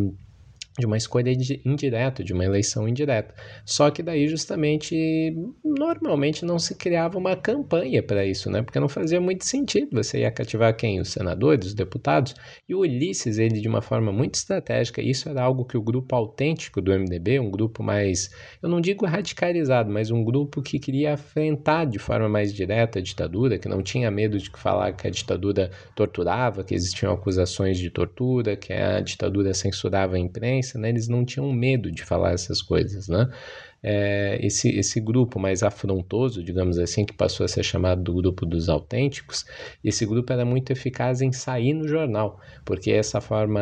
[0.78, 1.32] de uma escolha
[1.66, 3.34] indireta, de uma eleição indireta.
[3.64, 8.62] Só que daí justamente normalmente não se criava uma campanha para isso, né?
[8.62, 10.04] Porque não fazia muito sentido.
[10.04, 11.00] Você ia cativar quem?
[11.00, 12.34] Os senadores, os deputados.
[12.68, 16.16] E o Ulisses, ele de uma forma muito estratégica, isso era algo que o grupo
[16.16, 18.32] autêntico do MDB, um grupo mais,
[18.62, 23.02] eu não digo radicalizado, mas um grupo que queria enfrentar de forma mais direta a
[23.02, 27.90] ditadura, que não tinha medo de falar que a ditadura torturava, que existiam acusações de
[27.92, 30.90] tortura, que a ditadura censurava a imprensa né?
[30.90, 33.30] Eles não tinham medo de falar essas coisas, né?
[33.86, 38.46] É, esse, esse grupo mais afrontoso, digamos assim, que passou a ser chamado do grupo
[38.46, 39.46] dos autênticos,
[39.84, 43.60] esse grupo era muito eficaz em sair no jornal, porque essa forma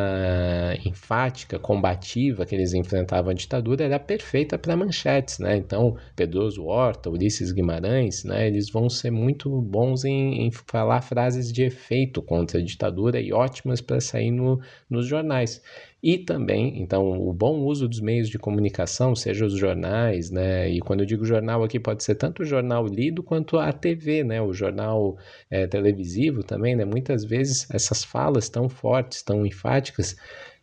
[0.85, 5.57] enfática, combativa que eles enfrentavam a ditadura era perfeita para manchetes, né?
[5.57, 8.47] Então, Pedroso Horta, Ulisses Guimarães, né?
[8.47, 13.33] Eles vão ser muito bons em, em falar frases de efeito contra a ditadura e
[13.33, 15.63] ótimas para sair no, nos jornais.
[16.03, 20.67] E também, então, o bom uso dos meios de comunicação, seja os jornais, né?
[20.67, 24.23] E quando eu digo jornal aqui, pode ser tanto o jornal lido quanto a TV,
[24.23, 24.41] né?
[24.41, 25.15] O jornal
[25.49, 26.85] é, televisivo também, né?
[26.85, 30.15] Muitas vezes essas falas tão fortes, tão enfáticas,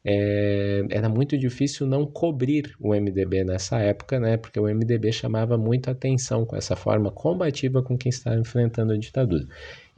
[0.05, 4.37] é, era muito difícil não cobrir o MDB nessa época, né?
[4.37, 8.97] Porque o MDB chamava muito atenção com essa forma combativa com quem estava enfrentando a
[8.97, 9.47] ditadura.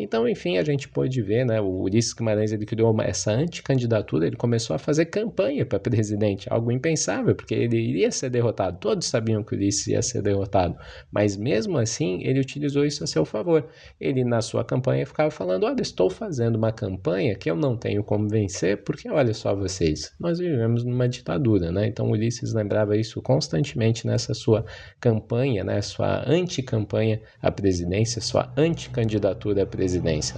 [0.03, 4.27] Então, enfim, a gente pôde ver, né, o Ulisses Guimarães ele criou uma, essa anticandidatura,
[4.27, 8.79] ele começou a fazer campanha para presidente, algo impensável, porque ele iria ser derrotado.
[8.81, 10.75] Todos sabiam que o Ulisses ia ser derrotado,
[11.13, 13.69] mas mesmo assim ele utilizou isso a seu favor.
[14.01, 18.03] Ele na sua campanha ficava falando: "Olha, estou fazendo uma campanha que eu não tenho
[18.03, 21.87] como vencer, porque olha só vocês, nós vivemos numa ditadura, né?
[21.87, 24.65] Então Ulisses lembrava isso constantemente nessa sua
[24.99, 29.90] campanha, né, sua anticampanha à presidência, sua anticandidatura à presidência,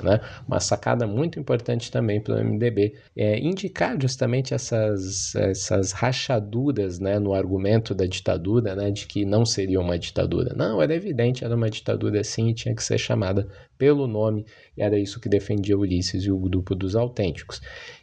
[0.02, 0.20] né?
[0.46, 7.18] Uma sacada muito importante também para o MDB é indicar justamente essas, essas rachaduras, né,
[7.18, 10.54] no argumento da ditadura, né, de que não seria uma ditadura.
[10.56, 13.48] Não, era evidente, era uma ditadura sim e tinha que ser chamada
[13.82, 17.60] pelo nome, e era isso que defendia Ulisses e o grupo dos autênticos.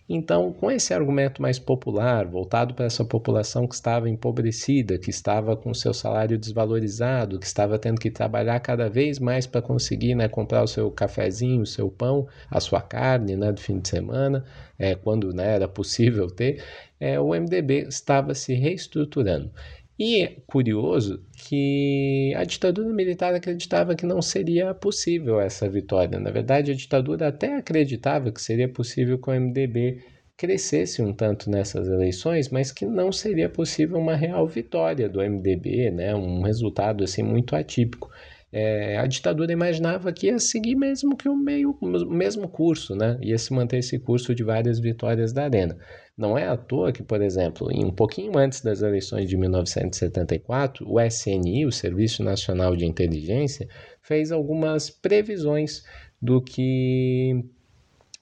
[0.10, 5.56] Então, com esse argumento mais popular, voltado para essa população que estava empobrecida, que estava
[5.56, 10.28] com seu salário desvalorizado, que estava tendo que trabalhar cada vez mais para conseguir né,
[10.28, 14.44] comprar o seu cafezinho, o seu pão, a sua carne né, do fim de semana,
[14.78, 16.62] é, quando né, era possível ter,
[17.00, 19.50] é, o MDB estava se reestruturando.
[20.00, 26.18] E é curioso que a ditadura militar acreditava que não seria possível essa vitória.
[26.18, 30.02] Na verdade, a ditadura até acreditava que seria possível que o MDB
[30.38, 35.92] crescesse um tanto nessas eleições, mas que não seria possível uma real vitória do MDB,
[35.92, 36.16] né?
[36.16, 38.10] um resultado assim muito atípico.
[38.52, 41.78] É, a ditadura imaginava que ia seguir mesmo que o, meio,
[42.10, 43.20] mesmo curso, né?
[43.22, 45.78] ia se manter esse curso de várias vitórias da Arena.
[46.20, 50.86] Não é à toa que, por exemplo, em um pouquinho antes das eleições de 1974,
[50.86, 53.70] o SNI, o Serviço Nacional de Inteligência,
[54.02, 55.82] fez algumas previsões
[56.22, 57.42] do que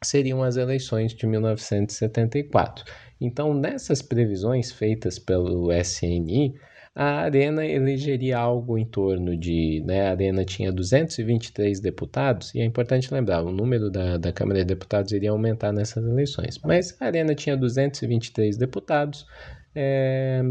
[0.03, 2.85] seriam as eleições de 1974.
[3.19, 6.53] Então, nessas previsões feitas pelo SNI,
[6.99, 9.83] a Arena elegeria algo em torno de.
[9.85, 14.61] Né, a Arena tinha 223 deputados, e é importante lembrar: o número da, da Câmara
[14.61, 16.57] de Deputados iria aumentar nessas eleições.
[16.65, 19.27] Mas a Arena tinha 223 deputados.
[19.75, 20.41] É,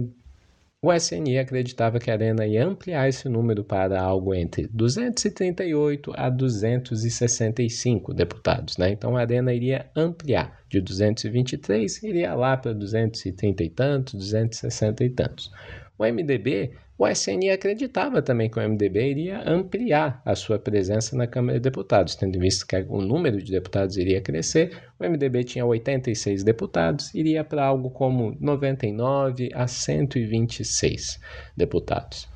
[0.87, 6.31] o SNI acreditava que a Arena ia ampliar esse número para algo entre 238 a
[6.31, 8.77] 265 deputados.
[8.77, 8.91] Né?
[8.91, 15.11] Então a Arena iria ampliar de 223, iria lá para 230 e tantos, 260 e
[15.11, 15.51] tantos.
[15.99, 21.27] O MDB, o SNI acreditava também que o MDB iria ampliar a sua presença na
[21.27, 24.83] Câmara de Deputados, tendo visto que o número de deputados iria crescer.
[24.99, 31.21] O MDB tinha 86 deputados, iria para algo como 99 a 126
[31.55, 32.29] deputados.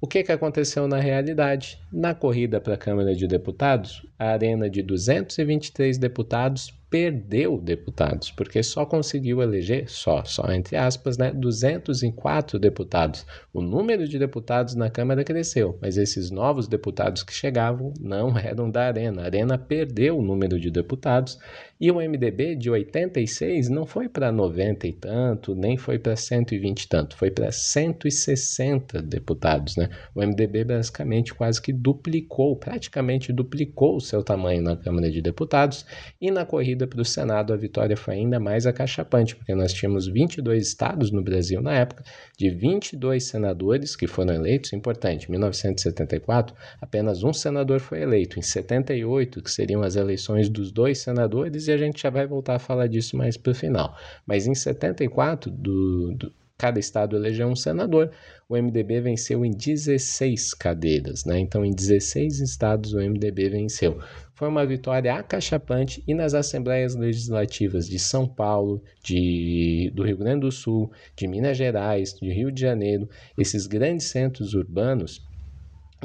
[0.00, 1.80] O que, que aconteceu na realidade?
[1.92, 8.62] Na corrida para a Câmara de Deputados, a arena de 223 deputados perdeu deputados, porque
[8.62, 13.26] só conseguiu eleger, só, só entre aspas, né, 204 deputados.
[13.52, 18.70] O número de deputados na Câmara cresceu, mas esses novos deputados que chegavam não eram
[18.70, 19.22] da Arena.
[19.22, 21.38] A Arena perdeu o número de deputados
[21.80, 26.82] e o MDB de 86 não foi para 90 e tanto, nem foi para 120
[26.82, 29.88] e tanto, foi para 160 deputados, né?
[30.14, 35.86] O MDB basicamente quase que duplicou, praticamente duplicou o seu tamanho na Câmara de Deputados
[36.20, 39.72] e na corrida corrida para o Senado, a vitória foi ainda mais acachapante, porque nós
[39.72, 42.04] tínhamos 22 estados no Brasil na época,
[42.36, 48.42] de 22 senadores que foram eleitos, importante, em 1974, apenas um senador foi eleito, em
[48.42, 52.60] 78, que seriam as eleições dos dois senadores, e a gente já vai voltar a
[52.60, 53.96] falar disso mais para o final.
[54.26, 58.10] Mas em 74, do, do cada estado elegeu um senador.
[58.48, 61.38] O MDB venceu em 16 cadeiras, né?
[61.38, 64.00] Então, em 16 estados, o MDB venceu.
[64.38, 70.42] Foi uma vitória acachapante e nas assembleias legislativas de São Paulo, de, do Rio Grande
[70.42, 75.20] do Sul, de Minas Gerais, de Rio de Janeiro, esses grandes centros urbanos,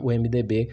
[0.01, 0.69] o MDB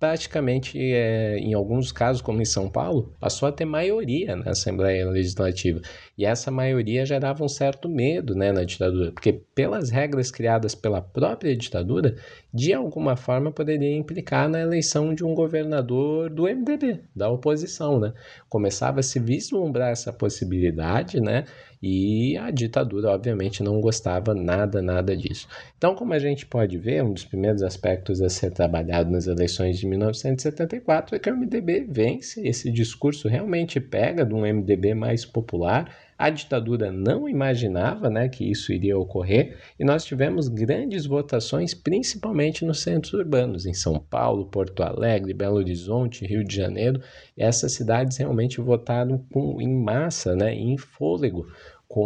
[0.00, 5.08] praticamente, é, em alguns casos, como em São Paulo, passou a ter maioria na Assembleia
[5.08, 5.80] Legislativa.
[6.16, 11.02] E essa maioria gerava um certo medo né, na ditadura, porque, pelas regras criadas pela
[11.02, 12.14] própria ditadura,
[12.52, 17.98] de alguma forma poderia implicar na eleição de um governador do MDB, da oposição.
[17.98, 18.12] Né?
[18.48, 21.44] Começava a se vislumbrar essa possibilidade, né?
[21.86, 25.46] E a ditadura, obviamente, não gostava nada, nada disso.
[25.76, 29.78] Então, como a gente pode ver, um dos primeiros aspectos a ser trabalhado nas eleições
[29.78, 35.26] de 1974 é que o MDB vence, esse discurso realmente pega de um MDB mais
[35.26, 35.94] popular.
[36.16, 42.64] A ditadura não imaginava né, que isso iria ocorrer e nós tivemos grandes votações, principalmente
[42.64, 47.00] nos centros urbanos, em São Paulo, Porto Alegre, Belo Horizonte, Rio de Janeiro.
[47.36, 51.46] Essas cidades realmente votaram com, em massa, né, em fôlego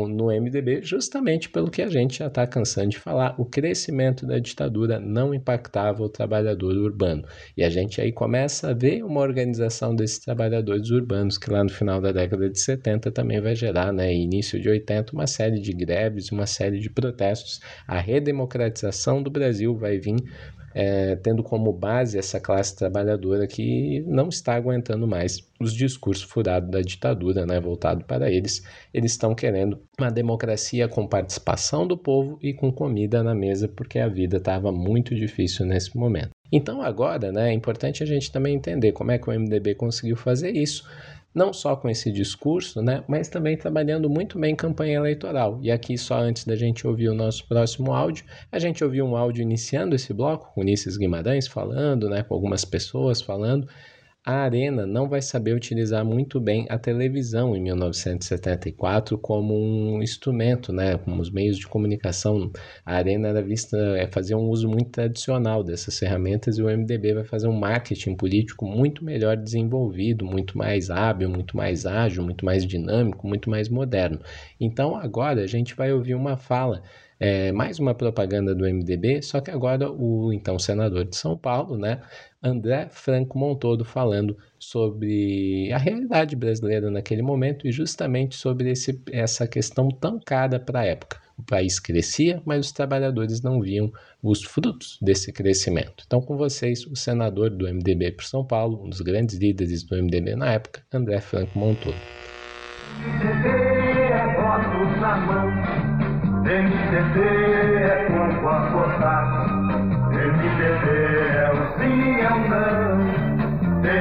[0.08, 4.38] no MDB, justamente pelo que a gente já está cansando de falar, o crescimento da
[4.38, 7.24] ditadura não impactava o trabalhador urbano.
[7.56, 11.70] E a gente aí começa a ver uma organização desses trabalhadores urbanos, que lá no
[11.70, 15.72] final da década de 70 também vai gerar, né, início de 80, uma série de
[15.72, 17.60] greves, uma série de protestos.
[17.86, 20.16] A redemocratização do Brasil vai vir
[20.80, 26.70] é, tendo como base essa classe trabalhadora que não está aguentando mais os discursos furados
[26.70, 28.62] da ditadura, né, voltado para eles.
[28.94, 33.98] Eles estão querendo uma democracia com participação do povo e com comida na mesa, porque
[33.98, 36.30] a vida estava muito difícil nesse momento.
[36.52, 40.14] Então agora, né, é importante a gente também entender como é que o MDB conseguiu
[40.14, 40.88] fazer isso
[41.38, 45.60] não só com esse discurso, né, mas também trabalhando muito bem campanha eleitoral.
[45.62, 49.16] E aqui, só antes da gente ouvir o nosso próximo áudio, a gente ouviu um
[49.16, 53.68] áudio iniciando esse bloco, com Ulisses Guimarães falando, né, com algumas pessoas falando,
[54.28, 60.70] a Arena não vai saber utilizar muito bem a televisão em 1974 como um instrumento,
[60.70, 62.52] né, como os meios de comunicação.
[62.84, 67.14] A Arena era vista é fazer um uso muito tradicional dessas ferramentas e o MDB
[67.14, 72.44] vai fazer um marketing político muito melhor desenvolvido, muito mais hábil, muito mais ágil, muito
[72.44, 74.20] mais dinâmico, muito mais moderno.
[74.60, 76.82] Então agora a gente vai ouvir uma fala
[77.20, 81.76] é, mais uma propaganda do MDB, só que agora o então senador de São Paulo,
[81.76, 82.00] né,
[82.42, 89.46] André Franco Montodo, falando sobre a realidade brasileira naquele momento e justamente sobre esse, essa
[89.46, 91.20] questão tão cara para a época.
[91.36, 96.02] O país crescia, mas os trabalhadores não viam os frutos desse crescimento.
[96.04, 99.96] Então, com vocês, o senador do MDB por São Paulo, um dos grandes líderes do
[99.96, 101.96] MDB na época, André Franco Montodo.
[106.88, 108.06] MDB é
[108.40, 109.46] corpo a.
[110.08, 110.86] MDB
[111.36, 112.96] é o sim, é o não.
[113.84, 113.92] É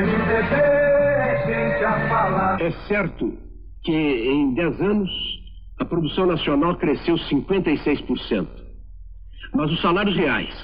[1.45, 2.61] gente a falar.
[2.61, 3.37] É certo
[3.83, 5.09] que em 10 anos
[5.81, 8.47] a produção nacional cresceu 56%.
[9.53, 10.55] Mas os salários reais,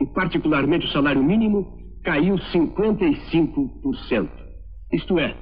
[0.00, 4.30] e particularmente o salário mínimo, caiu 55%.
[4.94, 5.36] Isto é,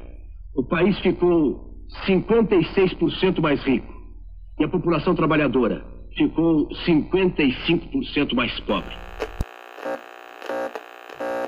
[0.56, 1.76] o país ficou
[2.08, 3.94] 56% mais rico
[4.58, 8.94] e a população trabalhadora ficou 55% mais pobre.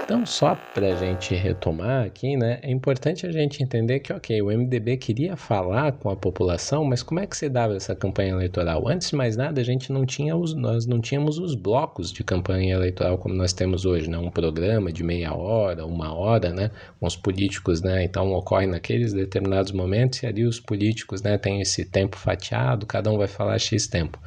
[0.06, 4.40] Então, só para a gente retomar aqui, né, é importante a gente entender que, ok,
[4.40, 8.30] o MDB queria falar com a população, mas como é que se dava essa campanha
[8.30, 8.86] eleitoral?
[8.86, 12.22] Antes de mais nada, a gente não tinha os, nós não tínhamos os blocos de
[12.22, 16.70] campanha eleitoral como nós temos hoje, né, um programa de meia hora, uma hora, né,
[17.00, 21.60] com os políticos, né, então ocorre naqueles determinados momentos e ali os políticos, né, têm
[21.60, 24.20] esse tempo fatiado, cada um vai falar X tempo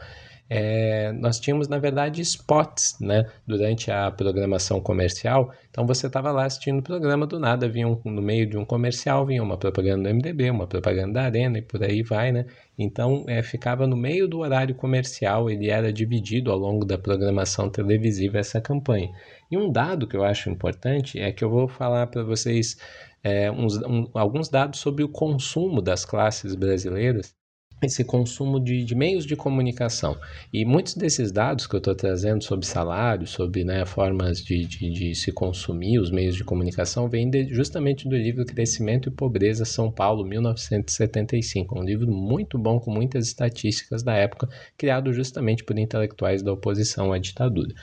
[0.50, 5.54] é, nós tínhamos, na verdade, spots né, durante a programação comercial.
[5.70, 8.66] Então você estava lá assistindo o programa, do nada vinha um, no meio de um
[8.66, 12.48] comercial, vinha uma propaganda do MDB, uma propaganda da Arena e por aí vai, né?
[12.78, 17.70] Então é, ficava no meio do horário comercial, ele era dividido ao longo da programação
[17.70, 19.12] televisiva essa campanha.
[19.52, 22.76] E um dado que eu acho importante é que eu vou falar para vocês
[23.24, 27.38] é, uns, um, alguns dados sobre o consumo das classes brasileiras
[27.82, 30.18] esse consumo de, de, meios de comunicação.
[30.52, 34.90] E muitos desses dados que eu estou trazendo sobre salário, sobre né, formas de, de,
[34.92, 39.92] de, se consumir os meios de comunicação, vêm justamente do livro Crescimento e Pobreza São
[39.92, 41.80] Paulo, 1975.
[41.80, 47.14] Um livro muito bom, com muitas estatísticas da época, criado justamente por intelectuais da oposição
[47.14, 47.74] à ditadura.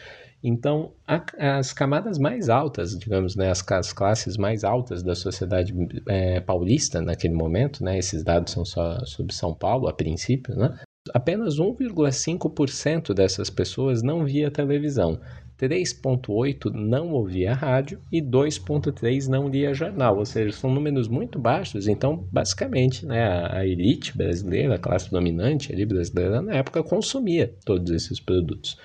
[0.42, 5.74] Então, a, as camadas mais altas, digamos, né, as, as classes mais altas da sociedade
[6.06, 10.78] é, paulista naquele momento, né, esses dados são só sobre São Paulo a princípio, né,
[11.14, 15.18] apenas 1,5% dessas pessoas não via televisão.
[15.58, 21.88] 3,8 não ouvia rádio e 2,3 não lia jornal, ou seja, são números muito baixos.
[21.88, 27.54] Então, basicamente, né, a, a elite brasileira, a classe dominante ali brasileira na época consumia
[27.64, 28.76] todos esses produtos.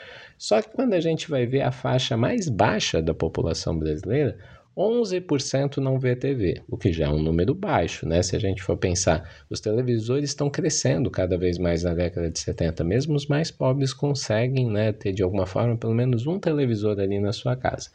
[0.41, 4.39] Só que quando a gente vai ver a faixa mais baixa da população brasileira,
[4.75, 8.23] 11% não vê TV, o que já é um número baixo, né?
[8.23, 12.39] Se a gente for pensar, os televisores estão crescendo cada vez mais na década de
[12.39, 16.99] 70, mesmo os mais pobres conseguem, né, ter de alguma forma pelo menos um televisor
[16.99, 17.91] ali na sua casa.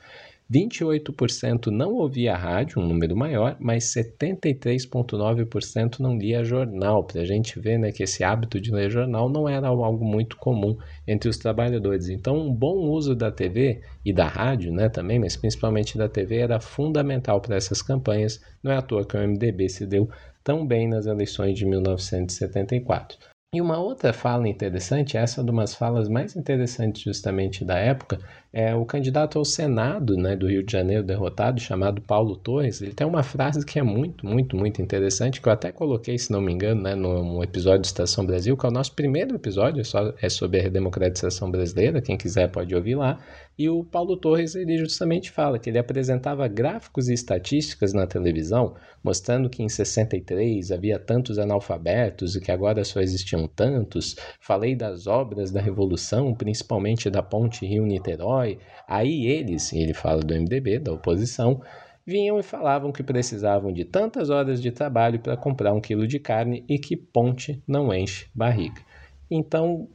[0.52, 7.02] 28% não ouvia rádio, um número maior, mas 73,9% não lia jornal.
[7.04, 10.36] Para a gente ver né, que esse hábito de ler jornal não era algo muito
[10.36, 12.08] comum entre os trabalhadores.
[12.08, 16.36] Então, um bom uso da TV e da rádio né, também, mas principalmente da TV,
[16.36, 18.40] era fundamental para essas campanhas.
[18.62, 20.08] Não é à toa que o MDB se deu
[20.44, 23.18] tão bem nas eleições de 1974.
[23.54, 28.18] E uma outra fala interessante, essa é uma das falas mais interessantes justamente da época,
[28.56, 32.94] é o candidato ao Senado né, do Rio de Janeiro derrotado, chamado Paulo Torres, ele
[32.94, 36.40] tem uma frase que é muito, muito, muito interessante, que eu até coloquei, se não
[36.40, 40.26] me engano, né, no episódio de Estação Brasil, que é o nosso primeiro episódio, é,
[40.26, 43.18] é sobre a redemocratização brasileira, quem quiser pode ouvir lá.
[43.58, 48.74] E o Paulo Torres, ele justamente fala que ele apresentava gráficos e estatísticas na televisão,
[49.02, 54.14] mostrando que em 63 havia tantos analfabetos e que agora só existiam tantos.
[54.40, 58.45] Falei das obras da Revolução, principalmente da Ponte Rio-Niterói,
[58.88, 61.60] Aí eles, ele fala do MDB, da oposição,
[62.06, 66.20] vinham e falavam que precisavam de tantas horas de trabalho para comprar um quilo de
[66.20, 68.80] carne e que ponte não enche barriga.
[69.28, 69.88] Então,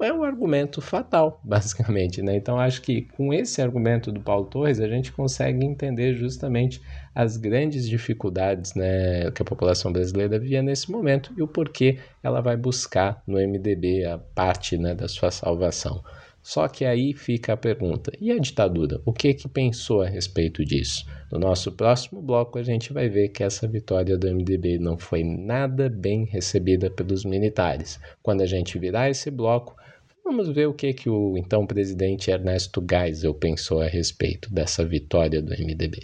[0.00, 2.22] é um argumento fatal, basicamente.
[2.22, 2.36] Né?
[2.36, 6.80] Então, acho que com esse argumento do Paulo Torres, a gente consegue entender justamente
[7.14, 12.40] as grandes dificuldades né, que a população brasileira via nesse momento e o porquê ela
[12.40, 16.02] vai buscar no MDB a parte né, da sua salvação.
[16.48, 19.02] Só que aí fica a pergunta: e a ditadura?
[19.04, 21.04] O que que pensou a respeito disso?
[21.30, 25.22] No nosso próximo bloco a gente vai ver que essa vitória do MDB não foi
[25.22, 28.00] nada bem recebida pelos militares.
[28.22, 29.76] Quando a gente virar esse bloco,
[30.24, 35.42] vamos ver o que que o então presidente Ernesto Geisel pensou a respeito dessa vitória
[35.42, 35.98] do MDB.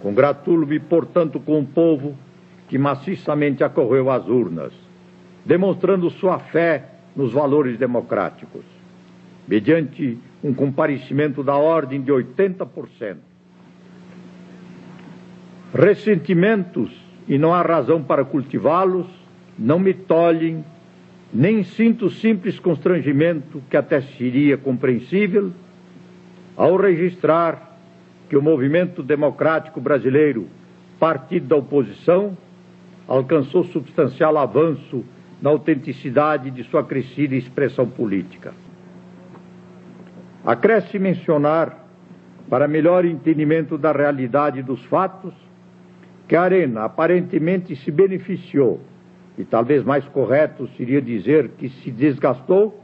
[0.00, 2.16] Congratulo-me, portanto, com o povo
[2.68, 4.72] que maciçamente acorreu às urnas,
[5.44, 6.84] demonstrando sua fé
[7.16, 8.75] nos valores democráticos
[9.46, 13.16] mediante um comparecimento da ordem de 80%.
[15.74, 16.90] Ressentimentos,
[17.28, 19.06] e não há razão para cultivá-los,
[19.58, 20.64] não me tolhem,
[21.32, 25.52] nem sinto simples constrangimento que até seria compreensível
[26.56, 27.76] ao registrar
[28.28, 30.48] que o movimento democrático brasileiro,
[30.98, 32.36] partido da oposição,
[33.06, 35.04] alcançou substancial avanço
[35.40, 38.52] na autenticidade de sua crescida expressão política.
[40.46, 41.84] Acresce mencionar,
[42.48, 45.34] para melhor entendimento da realidade dos fatos,
[46.28, 48.80] que a Arena aparentemente se beneficiou,
[49.36, 52.80] e talvez mais correto seria dizer que se desgastou,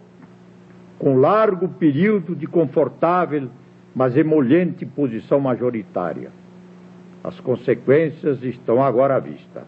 [0.99, 3.49] com largo período de confortável,
[3.95, 6.33] mas emolhente posição majoritária.
[7.23, 9.63] As consequências estão agora à vista.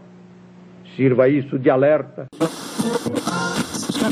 [0.97, 2.27] Sirva isso de alerta.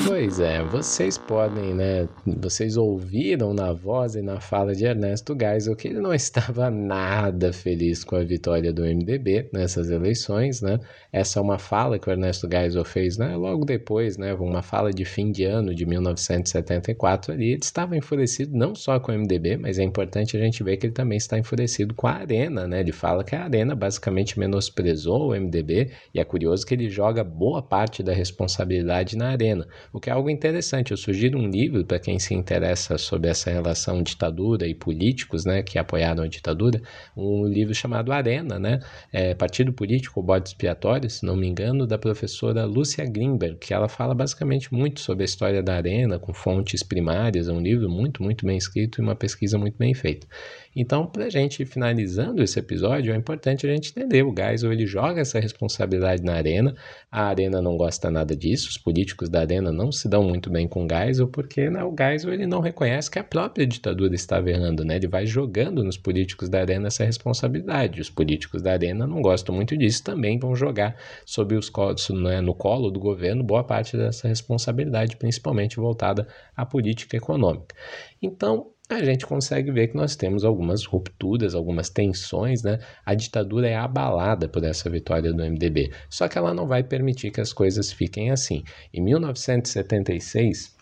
[0.06, 2.08] Pois é, vocês podem, né?
[2.26, 7.52] Vocês ouviram na voz e na fala de Ernesto Geisel que ele não estava nada
[7.52, 10.80] feliz com a vitória do MDB nessas eleições, né?
[11.12, 13.36] Essa é uma fala que o Ernesto Geisel fez, né?
[13.36, 14.32] Logo depois, né?
[14.32, 17.50] Uma fala de fim de ano de 1974 ali.
[17.52, 20.86] Ele estava enfurecido não só com o MDB, mas é importante a gente ver que
[20.86, 22.80] ele também está enfurecido com a Arena, né?
[22.80, 27.22] Ele fala que a Arena basicamente menosprezou o MDB e é curioso que ele joga
[27.22, 30.90] boa parte da responsabilidade na Arena o que é algo interessante.
[30.90, 35.62] Eu sugiro um livro para quem se interessa sobre essa relação ditadura e políticos, né,
[35.62, 36.82] que apoiaram a ditadura,
[37.16, 38.80] um livro chamado Arena, né,
[39.12, 43.88] é, Partido Político Bode Expiatório, se não me engano, da professora Lúcia Grimberg, que ela
[43.88, 48.22] fala basicamente muito sobre a história da Arena, com fontes primárias, é um livro muito,
[48.22, 50.26] muito bem escrito e uma pesquisa muito bem feita.
[50.74, 54.22] Então, para a gente finalizando esse episódio, é importante a gente entender.
[54.22, 56.74] O Geisel ele joga essa responsabilidade na arena.
[57.10, 58.68] A arena não gosta nada disso.
[58.70, 61.94] Os políticos da arena não se dão muito bem com o Geisel, porque né, o
[61.96, 64.84] Geisel ele não reconhece que a própria ditadura estava errando.
[64.84, 64.96] Né?
[64.96, 68.00] Ele vai jogando nos políticos da arena essa responsabilidade.
[68.00, 71.70] Os políticos da arena não gostam muito disso, também vão jogar sobre os
[72.10, 77.74] né, no colo do governo boa parte dessa responsabilidade, principalmente voltada à política econômica.
[78.20, 82.78] Então, a gente consegue ver que nós temos algumas rupturas, algumas tensões, né?
[83.04, 87.30] A ditadura é abalada por essa vitória do MDB, só que ela não vai permitir
[87.30, 88.62] que as coisas fiquem assim.
[88.92, 90.76] Em 1976,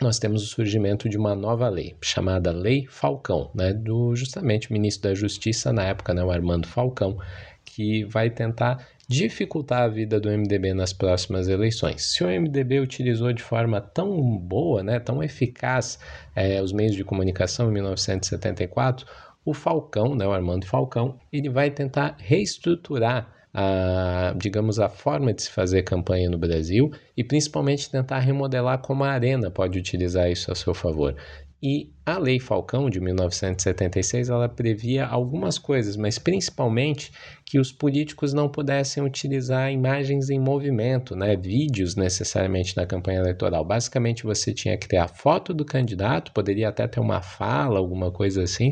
[0.00, 4.72] nós temos o surgimento de uma nova lei, chamada Lei Falcão, né, do justamente o
[4.72, 7.16] ministro da Justiça na época, né, o Armando Falcão,
[7.64, 12.02] que vai tentar dificultar a vida do MDB nas próximas eleições.
[12.02, 15.98] Se o MDB utilizou de forma tão boa, né, tão eficaz
[16.34, 19.06] é, os meios de comunicação em 1974,
[19.44, 25.42] o Falcão, né, o Armando Falcão, ele vai tentar reestruturar a, digamos, a forma de
[25.42, 30.50] se fazer campanha no Brasil e principalmente tentar remodelar como a Arena pode utilizar isso
[30.50, 31.14] a seu favor.
[31.62, 37.12] E A Lei Falcão de 1976 ela previa algumas coisas, mas principalmente
[37.52, 43.64] que os políticos não pudessem utilizar imagens em movimento, né, vídeos necessariamente na campanha eleitoral.
[43.64, 48.10] Basicamente você tinha que ter a foto do candidato, poderia até ter uma fala, alguma
[48.10, 48.70] coisa assim,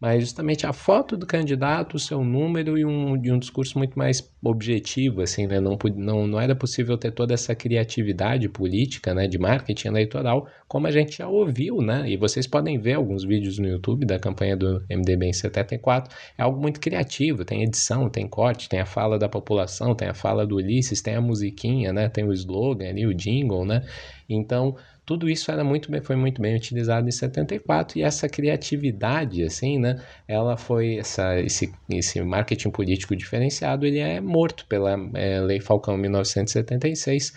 [0.00, 3.96] mas justamente a foto do candidato, o seu número e um, e um discurso muito
[3.96, 5.60] mais objetivo, assim, né?
[5.60, 10.86] Não, não, não era possível ter toda essa criatividade política, né, de marketing eleitoral, como
[10.86, 12.08] a gente já ouviu, né?
[12.08, 16.14] E vocês podem ver alguns vídeos no YouTube da campanha do MDB em 74.
[16.36, 20.14] É algo muito criativo, tem edição, tem corte, tem a fala da população, tem a
[20.14, 22.08] fala do Ulisses, tem a musiquinha, né?
[22.08, 23.84] Tem o slogan ali, o jingle, né?
[24.28, 29.42] Então, tudo isso era muito bem, foi muito bem utilizado em 74 e essa criatividade,
[29.42, 30.00] assim, né?
[30.28, 35.96] Ela foi essa, esse, esse marketing político diferenciado, ele é morto pela é, Lei Falcão
[35.96, 37.32] 1976.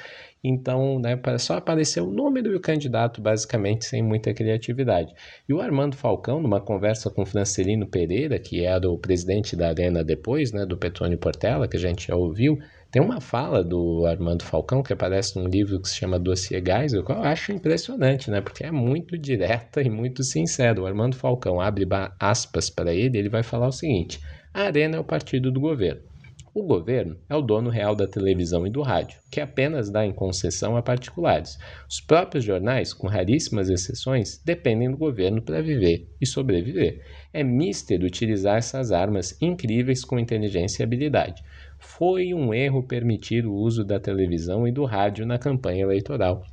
[0.47, 5.11] Então, né, só apareceu o número e o candidato, basicamente, sem muita criatividade.
[5.49, 10.03] E o Armando Falcão, numa conversa com Francelino Pereira, que era o presidente da Arena
[10.03, 12.59] depois, né, do Petrônio Portela, que a gente já ouviu,
[12.91, 16.93] tem uma fala do Armando Falcão que aparece num livro que se chama Dossiê Gás,
[16.93, 18.39] eu acho impressionante, né?
[18.39, 20.83] Porque é muito direta e muito sincero.
[20.83, 21.85] O Armando Falcão abre
[22.19, 24.21] aspas para ele, ele vai falar o seguinte:
[24.53, 26.01] a Arena é o partido do governo.
[26.55, 30.13] O governo é o dono real da televisão e do rádio, que apenas dá em
[30.13, 31.59] concessão a particulares.
[31.85, 37.03] Os próprios jornais, com raríssimas exceções, dependem do governo para viver e sobreviver.
[37.33, 41.43] É mister utilizar essas armas incríveis com inteligência e habilidade
[41.77, 46.43] foi um erro permitir o uso da televisão e do rádio na campanha eleitoral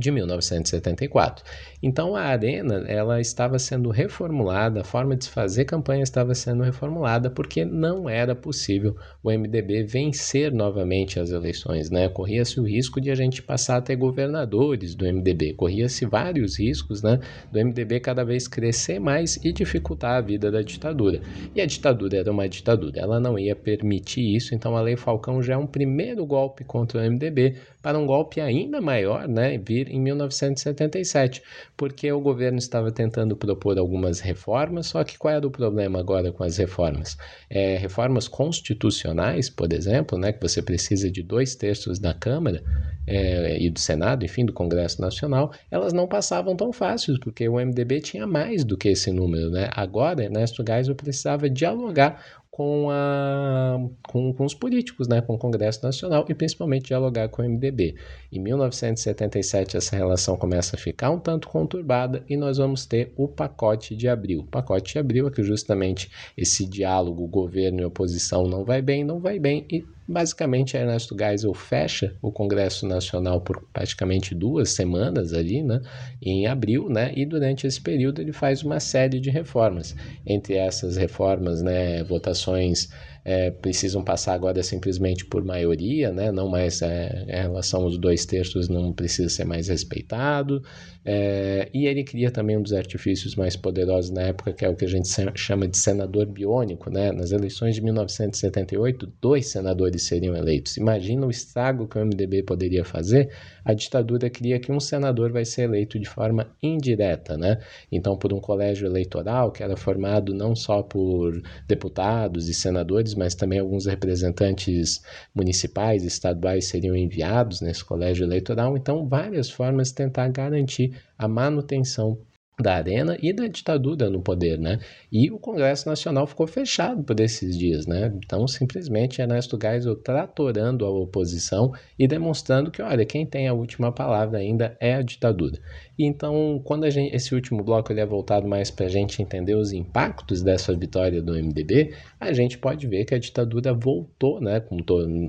[0.00, 1.44] de 1974.
[1.82, 6.62] Então a arena ela estava sendo reformulada, a forma de se fazer campanha estava sendo
[6.62, 12.08] reformulada porque não era possível o MDB vencer novamente as eleições, né?
[12.08, 17.02] Corria-se o risco de a gente passar a ter governadores do MDB, corria-se vários riscos,
[17.02, 17.18] né,
[17.52, 21.20] do MDB cada vez crescer mais e dificultar a vida da ditadura.
[21.54, 25.42] E a ditadura era uma ditadura, ela não ia permitir isso, então a Lei Falcão
[25.42, 29.89] já é um primeiro golpe contra o MDB para um golpe ainda maior, né, vir
[29.90, 31.42] em 1977,
[31.76, 36.32] porque o governo estava tentando propor algumas reformas, só que qual era o problema agora
[36.32, 37.16] com as reformas?
[37.48, 42.62] É, reformas constitucionais, por exemplo, né, que você precisa de dois terços da Câmara
[43.06, 47.54] é, e do Senado, enfim, do Congresso Nacional, elas não passavam tão fáceis, porque o
[47.54, 49.68] MDB tinha mais do que esse número, né?
[49.72, 53.78] Agora, Ernesto Geisel precisava dialogar com, a,
[54.08, 57.94] com, com os políticos, né, com o Congresso Nacional e principalmente dialogar com o MDB.
[58.32, 63.28] Em 1977 essa relação começa a ficar um tanto conturbada e nós vamos ter o
[63.28, 64.40] pacote de abril.
[64.40, 69.04] O pacote de abril é que justamente esse diálogo governo e oposição não vai bem,
[69.04, 75.32] não vai bem e Basicamente, Ernesto Geisel fecha o Congresso Nacional por praticamente duas semanas
[75.32, 75.80] ali, né,
[76.20, 79.94] em abril, né, e durante esse período ele faz uma série de reformas.
[80.26, 82.88] Entre essas reformas, né, votações
[83.24, 86.32] é, precisam passar agora simplesmente por maioria, né?
[86.32, 90.62] não mais é, em relação aos dois terços não precisa ser mais respeitado.
[91.04, 94.76] É, e ele cria também um dos artifícios mais poderosos na época, que é o
[94.76, 96.90] que a gente chama de senador biônico.
[96.90, 97.10] Né?
[97.12, 100.76] Nas eleições de 1978, dois senadores seriam eleitos.
[100.76, 103.30] Imagina o estrago que o MDB poderia fazer.
[103.64, 107.58] A ditadura cria que um senador vai ser eleito de forma indireta, né?
[107.90, 113.34] Então, por um colégio eleitoral que era formado não só por deputados e senadores, mas
[113.34, 115.02] também alguns representantes
[115.34, 118.76] municipais, estaduais seriam enviados nesse colégio eleitoral.
[118.76, 122.18] Então, várias formas de tentar garantir a manutenção
[122.60, 124.78] da arena e da ditadura no poder, né?
[125.10, 128.12] E o Congresso Nacional ficou fechado por esses dias, né?
[128.24, 133.92] Então, simplesmente Ernesto Geisel tratorando a oposição e demonstrando que, olha, quem tem a última
[133.92, 135.58] palavra ainda é a ditadura.
[135.98, 139.54] E então, quando gente, esse último bloco ele é voltado mais para a gente entender
[139.54, 144.60] os impactos dessa vitória do MDB, a gente pode ver que a ditadura voltou, né?
[144.60, 144.82] Como,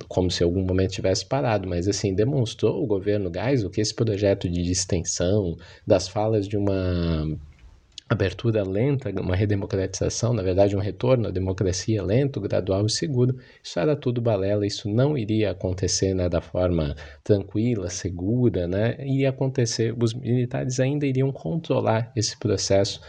[0.08, 4.50] como se algum momento tivesse parado, mas assim, demonstrou o governo Geisel que esse projeto
[4.50, 7.21] de distensão das falas de uma
[8.12, 13.80] abertura lenta, uma redemocratização, na verdade um retorno à democracia lento, gradual e seguro, isso
[13.80, 16.94] era tudo balela, isso não iria acontecer né, da forma
[17.24, 23.00] tranquila, segura, né, ia acontecer, os militares ainda iriam controlar esse processo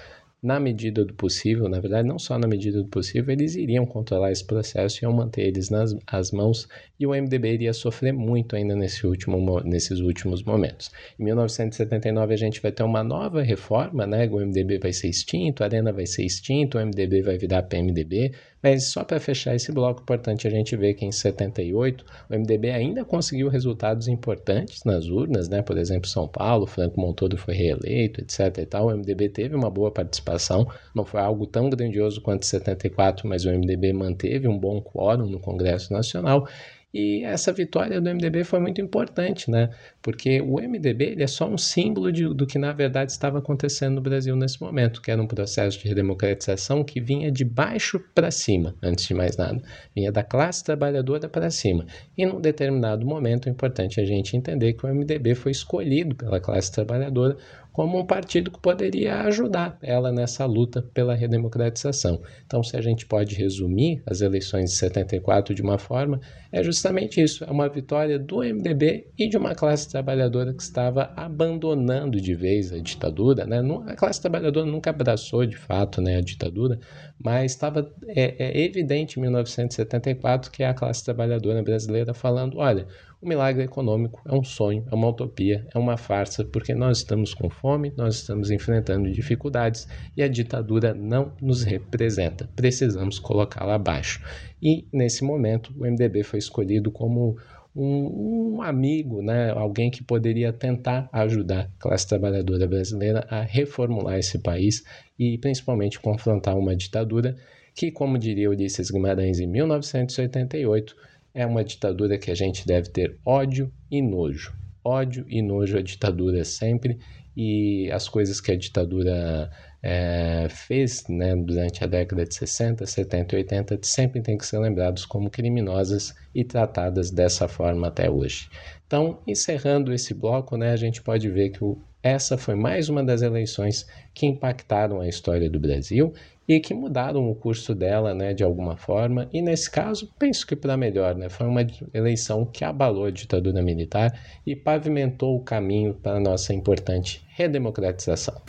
[0.43, 4.33] na medida do possível, na verdade, não só na medida do possível, eles iriam controlar
[4.33, 6.69] esse processo e iam manter eles nas as mãos
[7.03, 10.89] e o MDB iria sofrer muito ainda nesse último, nesses últimos momentos.
[11.19, 14.29] Em 1979 a gente vai ter uma nova reforma, né?
[14.29, 18.31] O MDB vai ser extinto, a Arena vai ser extinto, o MDB vai virar PMDB,
[18.63, 22.71] mas só para fechar esse bloco, importante a gente ver que em 78 o MDB
[22.71, 25.61] ainda conseguiu resultados importantes nas urnas, né?
[25.61, 28.59] Por exemplo, São Paulo, Franco Montoro foi reeleito, etc.
[28.59, 28.87] E tal.
[28.87, 33.51] O MDB teve uma boa participação, não foi algo tão grandioso quanto 74, mas o
[33.51, 36.47] MDB manteve um bom quórum no Congresso Nacional
[36.93, 39.71] e essa vitória do MDB foi muito importante, né?
[40.03, 43.95] Porque o MDB ele é só um símbolo de, do que na verdade estava acontecendo
[43.95, 48.31] no Brasil nesse momento, que era um processo de redemocratização que vinha de baixo para
[48.31, 49.63] cima, antes de mais nada.
[49.95, 51.87] Vinha da classe trabalhadora para cima.
[52.17, 56.41] E num determinado momento é importante a gente entender que o MDB foi escolhido pela
[56.41, 57.39] classe trabalhadora
[57.73, 62.21] como um partido que poderia ajudar ela nessa luta pela redemocratização.
[62.47, 66.21] Então, se a gente pode resumir as eleições de 74 de uma forma,
[66.53, 71.13] é justamente isso: é uma vitória do MDB e de uma classe trabalhadora que estava
[71.17, 73.47] abandonando de vez a ditadura.
[73.47, 73.63] Né?
[73.87, 76.79] A classe trabalhadora nunca abraçou de fato né, a ditadura,
[77.19, 82.87] mas estava é, é evidente em 1974 que é a classe trabalhadora brasileira falando: olha
[83.23, 87.33] o milagre econômico é um sonho, é uma utopia, é uma farsa, porque nós estamos
[87.33, 92.51] com fome, nós estamos enfrentando dificuldades e a ditadura não nos representa.
[92.57, 94.21] Precisamos colocá-la abaixo.
[94.61, 97.37] E nesse momento, o MDB foi escolhido como
[97.77, 99.51] um, um, amigo, né?
[99.53, 104.83] alguém que poderia tentar ajudar a classe trabalhadora brasileira a reformular esse país
[105.17, 107.37] e principalmente confrontar uma ditadura
[107.75, 110.95] que, como diria Ulisses Guimarães em 1988,
[111.35, 114.55] é uma ditadura que a gente deve ter ódio e nojo.
[114.85, 116.99] Ódio e nojo à ditadura sempre
[117.37, 119.51] e as coisas que a ditadura
[119.83, 124.59] é, fez né, durante a década de 60, 70 e 80 sempre tem que ser
[124.59, 128.49] lembrados como criminosas e tratadas dessa forma até hoje.
[128.87, 133.03] Então, encerrando esse bloco, né, a gente pode ver que o, essa foi mais uma
[133.03, 136.13] das eleições que impactaram a história do Brasil
[136.49, 139.29] e que mudaram o curso dela, né, de alguma forma.
[139.33, 141.29] E nesse caso, penso que para melhor, né?
[141.29, 146.53] Foi uma eleição que abalou a ditadura militar e pavimentou o caminho para a nossa
[146.53, 148.41] importante redemocratização.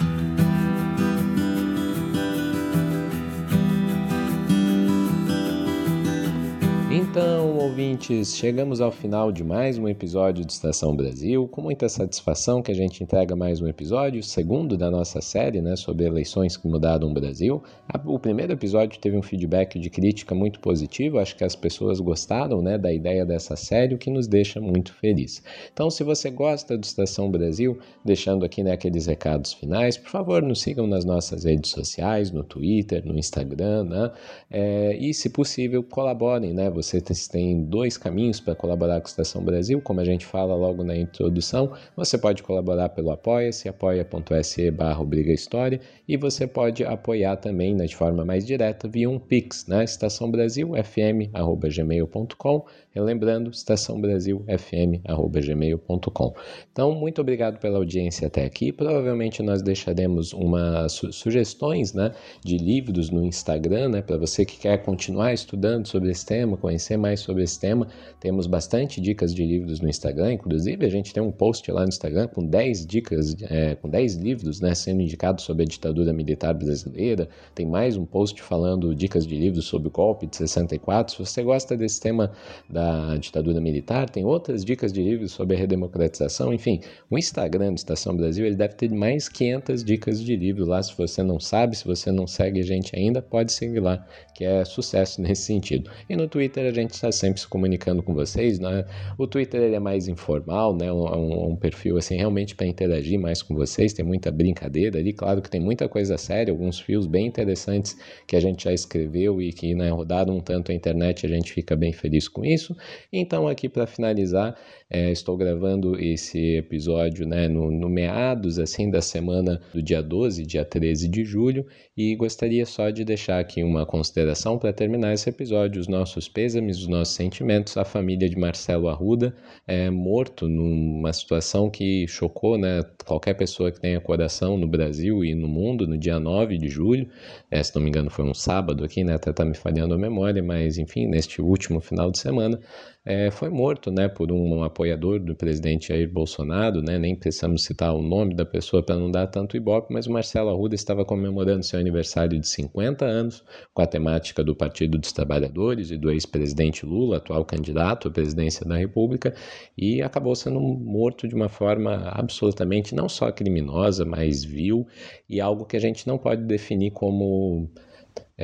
[7.84, 11.46] Ouvintes, chegamos ao final de mais um episódio de Estação Brasil.
[11.50, 15.76] Com muita satisfação que a gente entrega mais um episódio, segundo da nossa série, né,
[15.76, 17.62] sobre eleições que mudaram o Brasil.
[18.06, 22.62] O primeiro episódio teve um feedback de crítica muito positivo, acho que as pessoas gostaram,
[22.62, 25.44] né, da ideia dessa série, o que nos deixa muito feliz.
[25.74, 30.42] Então, se você gosta do Estação Brasil, deixando aqui né, aqueles recados finais, por favor,
[30.42, 34.12] nos sigam nas nossas redes sociais, no Twitter, no Instagram, né,
[34.50, 39.44] é, e se possível, colaborem, né, você tem dois caminhos para colaborar com a Estação
[39.44, 41.74] Brasil, como a gente fala logo na introdução.
[41.96, 45.04] Você pode colaborar pelo Apoia-se, apoia.se barra
[45.34, 49.84] História, e você pode apoiar também né, de forma mais direta via um Pix, né?
[49.84, 56.34] Estação Brasil, fm.gmail.com Relembrando, estaçãobrasilfm.gmail.com.
[56.72, 58.72] Então, muito obrigado pela audiência até aqui.
[58.72, 62.12] Provavelmente nós deixaremos umas su sugestões né,
[62.46, 66.96] de livros no Instagram, né, para você que quer continuar estudando sobre esse tema, conhecer
[66.96, 67.88] mais sobre esse tema.
[68.20, 71.90] Temos bastante dicas de livros no Instagram, inclusive a gente tem um post lá no
[71.90, 76.54] Instagram com 10 dicas, é, com 10 livros né, sendo indicados sobre a ditadura militar
[76.54, 77.28] brasileira.
[77.56, 81.16] Tem mais um post falando dicas de livros sobre o golpe de 64.
[81.16, 82.32] Se você gosta desse tema
[82.70, 87.74] da da ditadura militar, tem outras dicas de livros sobre a redemocratização, enfim, o Instagram
[87.74, 91.40] do Estação Brasil, ele deve ter mais 500 dicas de livro lá, se você não
[91.40, 94.06] sabe, se você não segue a gente ainda, pode seguir lá,
[94.36, 95.90] que é sucesso nesse sentido.
[96.10, 98.86] E no Twitter a gente está sempre se comunicando com vocês, né?
[99.18, 100.92] O Twitter ele é mais informal, né?
[100.92, 105.14] Um, um, um perfil assim realmente para interagir mais com vocês, tem muita brincadeira ali,
[105.14, 107.96] claro que tem muita coisa séria, alguns fios bem interessantes
[108.28, 111.54] que a gente já escreveu e que né, rodaram um tanto a internet, a gente
[111.54, 112.73] fica bem feliz com isso.
[113.12, 114.58] Então, aqui para finalizar,
[114.94, 120.46] é, estou gravando esse episódio né, no, no, meados assim da semana do dia 12,
[120.46, 121.66] dia 13 de julho,
[121.98, 126.78] e gostaria só de deixar aqui uma consideração para terminar esse episódio: os nossos pêsames,
[126.78, 129.36] os nossos sentimentos à família de Marcelo Arruda,
[129.68, 135.34] é, morto numa situação que chocou né, qualquer pessoa que tenha coração no Brasil e
[135.34, 137.10] no mundo, no dia 9 de julho.
[137.50, 139.16] É, se não me engano, foi um sábado aqui, né?
[139.16, 142.60] Até tá me falhando a memória, mas enfim, neste último final de semana.
[143.06, 147.94] É, foi morto né, por um apoiador do presidente Jair Bolsonaro, né, nem precisamos citar
[147.94, 151.64] o nome da pessoa para não dar tanto ibope, mas o Marcelo Arruda estava comemorando
[151.64, 153.44] seu aniversário de 50 anos
[153.74, 158.66] com a temática do Partido dos Trabalhadores e do ex-presidente Lula, atual candidato à presidência
[158.66, 159.36] da República,
[159.78, 164.88] e acabou sendo morto de uma forma absolutamente não só criminosa, mas vil
[165.28, 167.70] e algo que a gente não pode definir como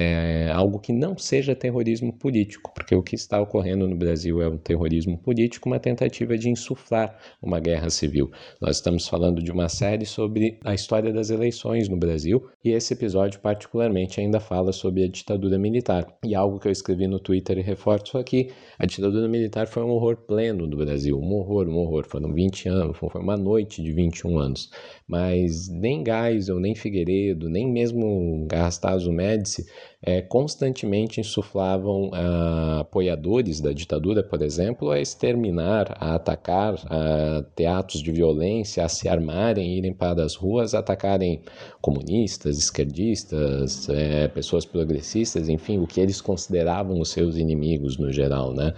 [0.02, 4.48] é, algo que não seja terrorismo político, porque o que está ocorrendo no Brasil é
[4.48, 8.32] um terrorismo político, uma tentativa de insuflar uma guerra civil.
[8.62, 12.94] Nós estamos falando de uma série sobre a história das eleições no Brasil e esse
[12.94, 16.08] episódio, particularmente, ainda fala sobre a ditadura militar.
[16.24, 19.90] E algo que eu escrevi no Twitter e reforço aqui: a ditadura militar foi um
[19.90, 22.06] horror pleno do Brasil, um horror, um horror.
[22.08, 24.70] Foram 20 anos, foi uma noite de 21 anos.
[25.06, 29.66] Mas nem Geisel, nem Figueiredo, nem mesmo Garrastazu Médici
[30.02, 38.02] é, constantemente insuflavam ah, apoiadores da ditadura, por exemplo, a exterminar, a atacar a teatros
[38.02, 41.42] de violência, a se armarem, irem para as ruas, atacarem
[41.82, 48.54] comunistas, esquerdistas, é, pessoas progressistas, enfim, o que eles consideravam os seus inimigos no geral,
[48.54, 48.74] né?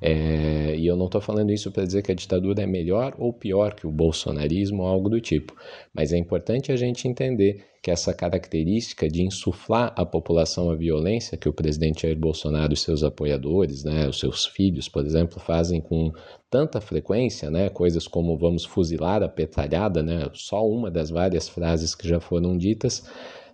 [0.00, 3.32] É, e eu não estou falando isso para dizer que a ditadura é melhor ou
[3.32, 5.54] pior que o bolsonarismo ou algo do tipo,
[5.94, 11.38] mas é importante a gente entender que essa característica de insuflar à população a violência
[11.38, 15.80] que o presidente Jair Bolsonaro e seus apoiadores, né, os seus filhos, por exemplo, fazem
[15.80, 16.12] com
[16.50, 21.94] tanta frequência, né, coisas como vamos fuzilar a petralhada, né, só uma das várias frases
[21.94, 23.04] que já foram ditas,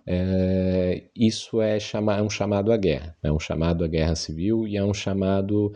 [0.05, 4.67] é, isso é, chama, é um chamado à guerra, é um chamado à guerra civil
[4.67, 5.73] e é um chamado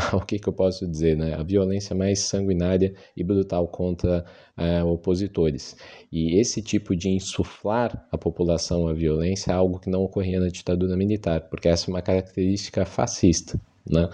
[0.12, 1.34] o que, que eu posso dizer, né?
[1.34, 4.24] A violência mais sanguinária e brutal contra
[4.56, 5.76] é, opositores.
[6.10, 10.48] E esse tipo de insuflar a população à violência é algo que não ocorria na
[10.48, 14.08] ditadura militar, porque essa é uma característica fascista, né?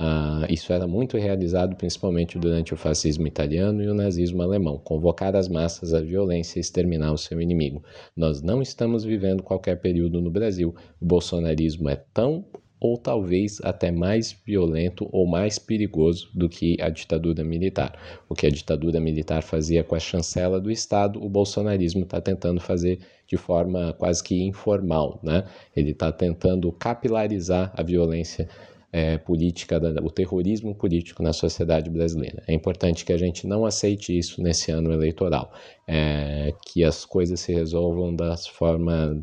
[0.00, 5.34] Ah, isso era muito realizado principalmente durante o fascismo italiano e o nazismo alemão, convocar
[5.34, 7.82] as massas à violência e exterminar o seu inimigo.
[8.16, 10.72] Nós não estamos vivendo qualquer período no Brasil.
[11.00, 12.44] O bolsonarismo é tão
[12.80, 17.98] ou talvez até mais violento ou mais perigoso do que a ditadura militar.
[18.28, 22.60] O que a ditadura militar fazia com a chancela do Estado, o bolsonarismo está tentando
[22.60, 25.20] fazer de forma quase que informal.
[25.22, 25.44] Né?
[25.76, 28.48] Ele está tentando capilarizar a violência
[28.90, 32.42] é, política, o terrorismo político na sociedade brasileira.
[32.46, 35.52] É importante que a gente não aceite isso nesse ano eleitoral,
[35.86, 39.18] é, que as coisas se resolvam das formas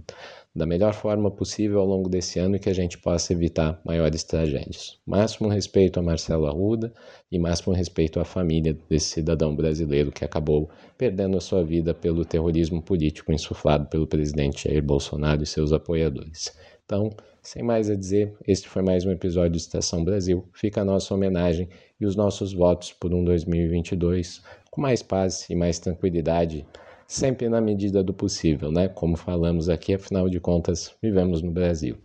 [0.55, 4.23] da melhor forma possível ao longo desse ano e que a gente possa evitar maiores
[4.23, 4.97] tragédias.
[5.05, 6.93] Máximo respeito a Marcelo Arruda
[7.29, 12.23] e máximo respeito à família desse cidadão brasileiro que acabou perdendo a sua vida pelo
[12.23, 16.55] terrorismo político insuflado pelo presidente Jair Bolsonaro e seus apoiadores.
[16.85, 17.09] Então,
[17.41, 20.47] sem mais a dizer, este foi mais um episódio de Estação Brasil.
[20.53, 21.67] Fica a nossa homenagem
[21.99, 24.41] e os nossos votos por um 2022
[24.71, 26.65] com mais paz e mais tranquilidade
[27.07, 28.87] sempre na medida do possível, né?
[28.87, 31.97] Como falamos aqui, afinal de contas, vivemos no Brasil.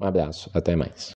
[0.00, 1.10] Um abraço, até mais.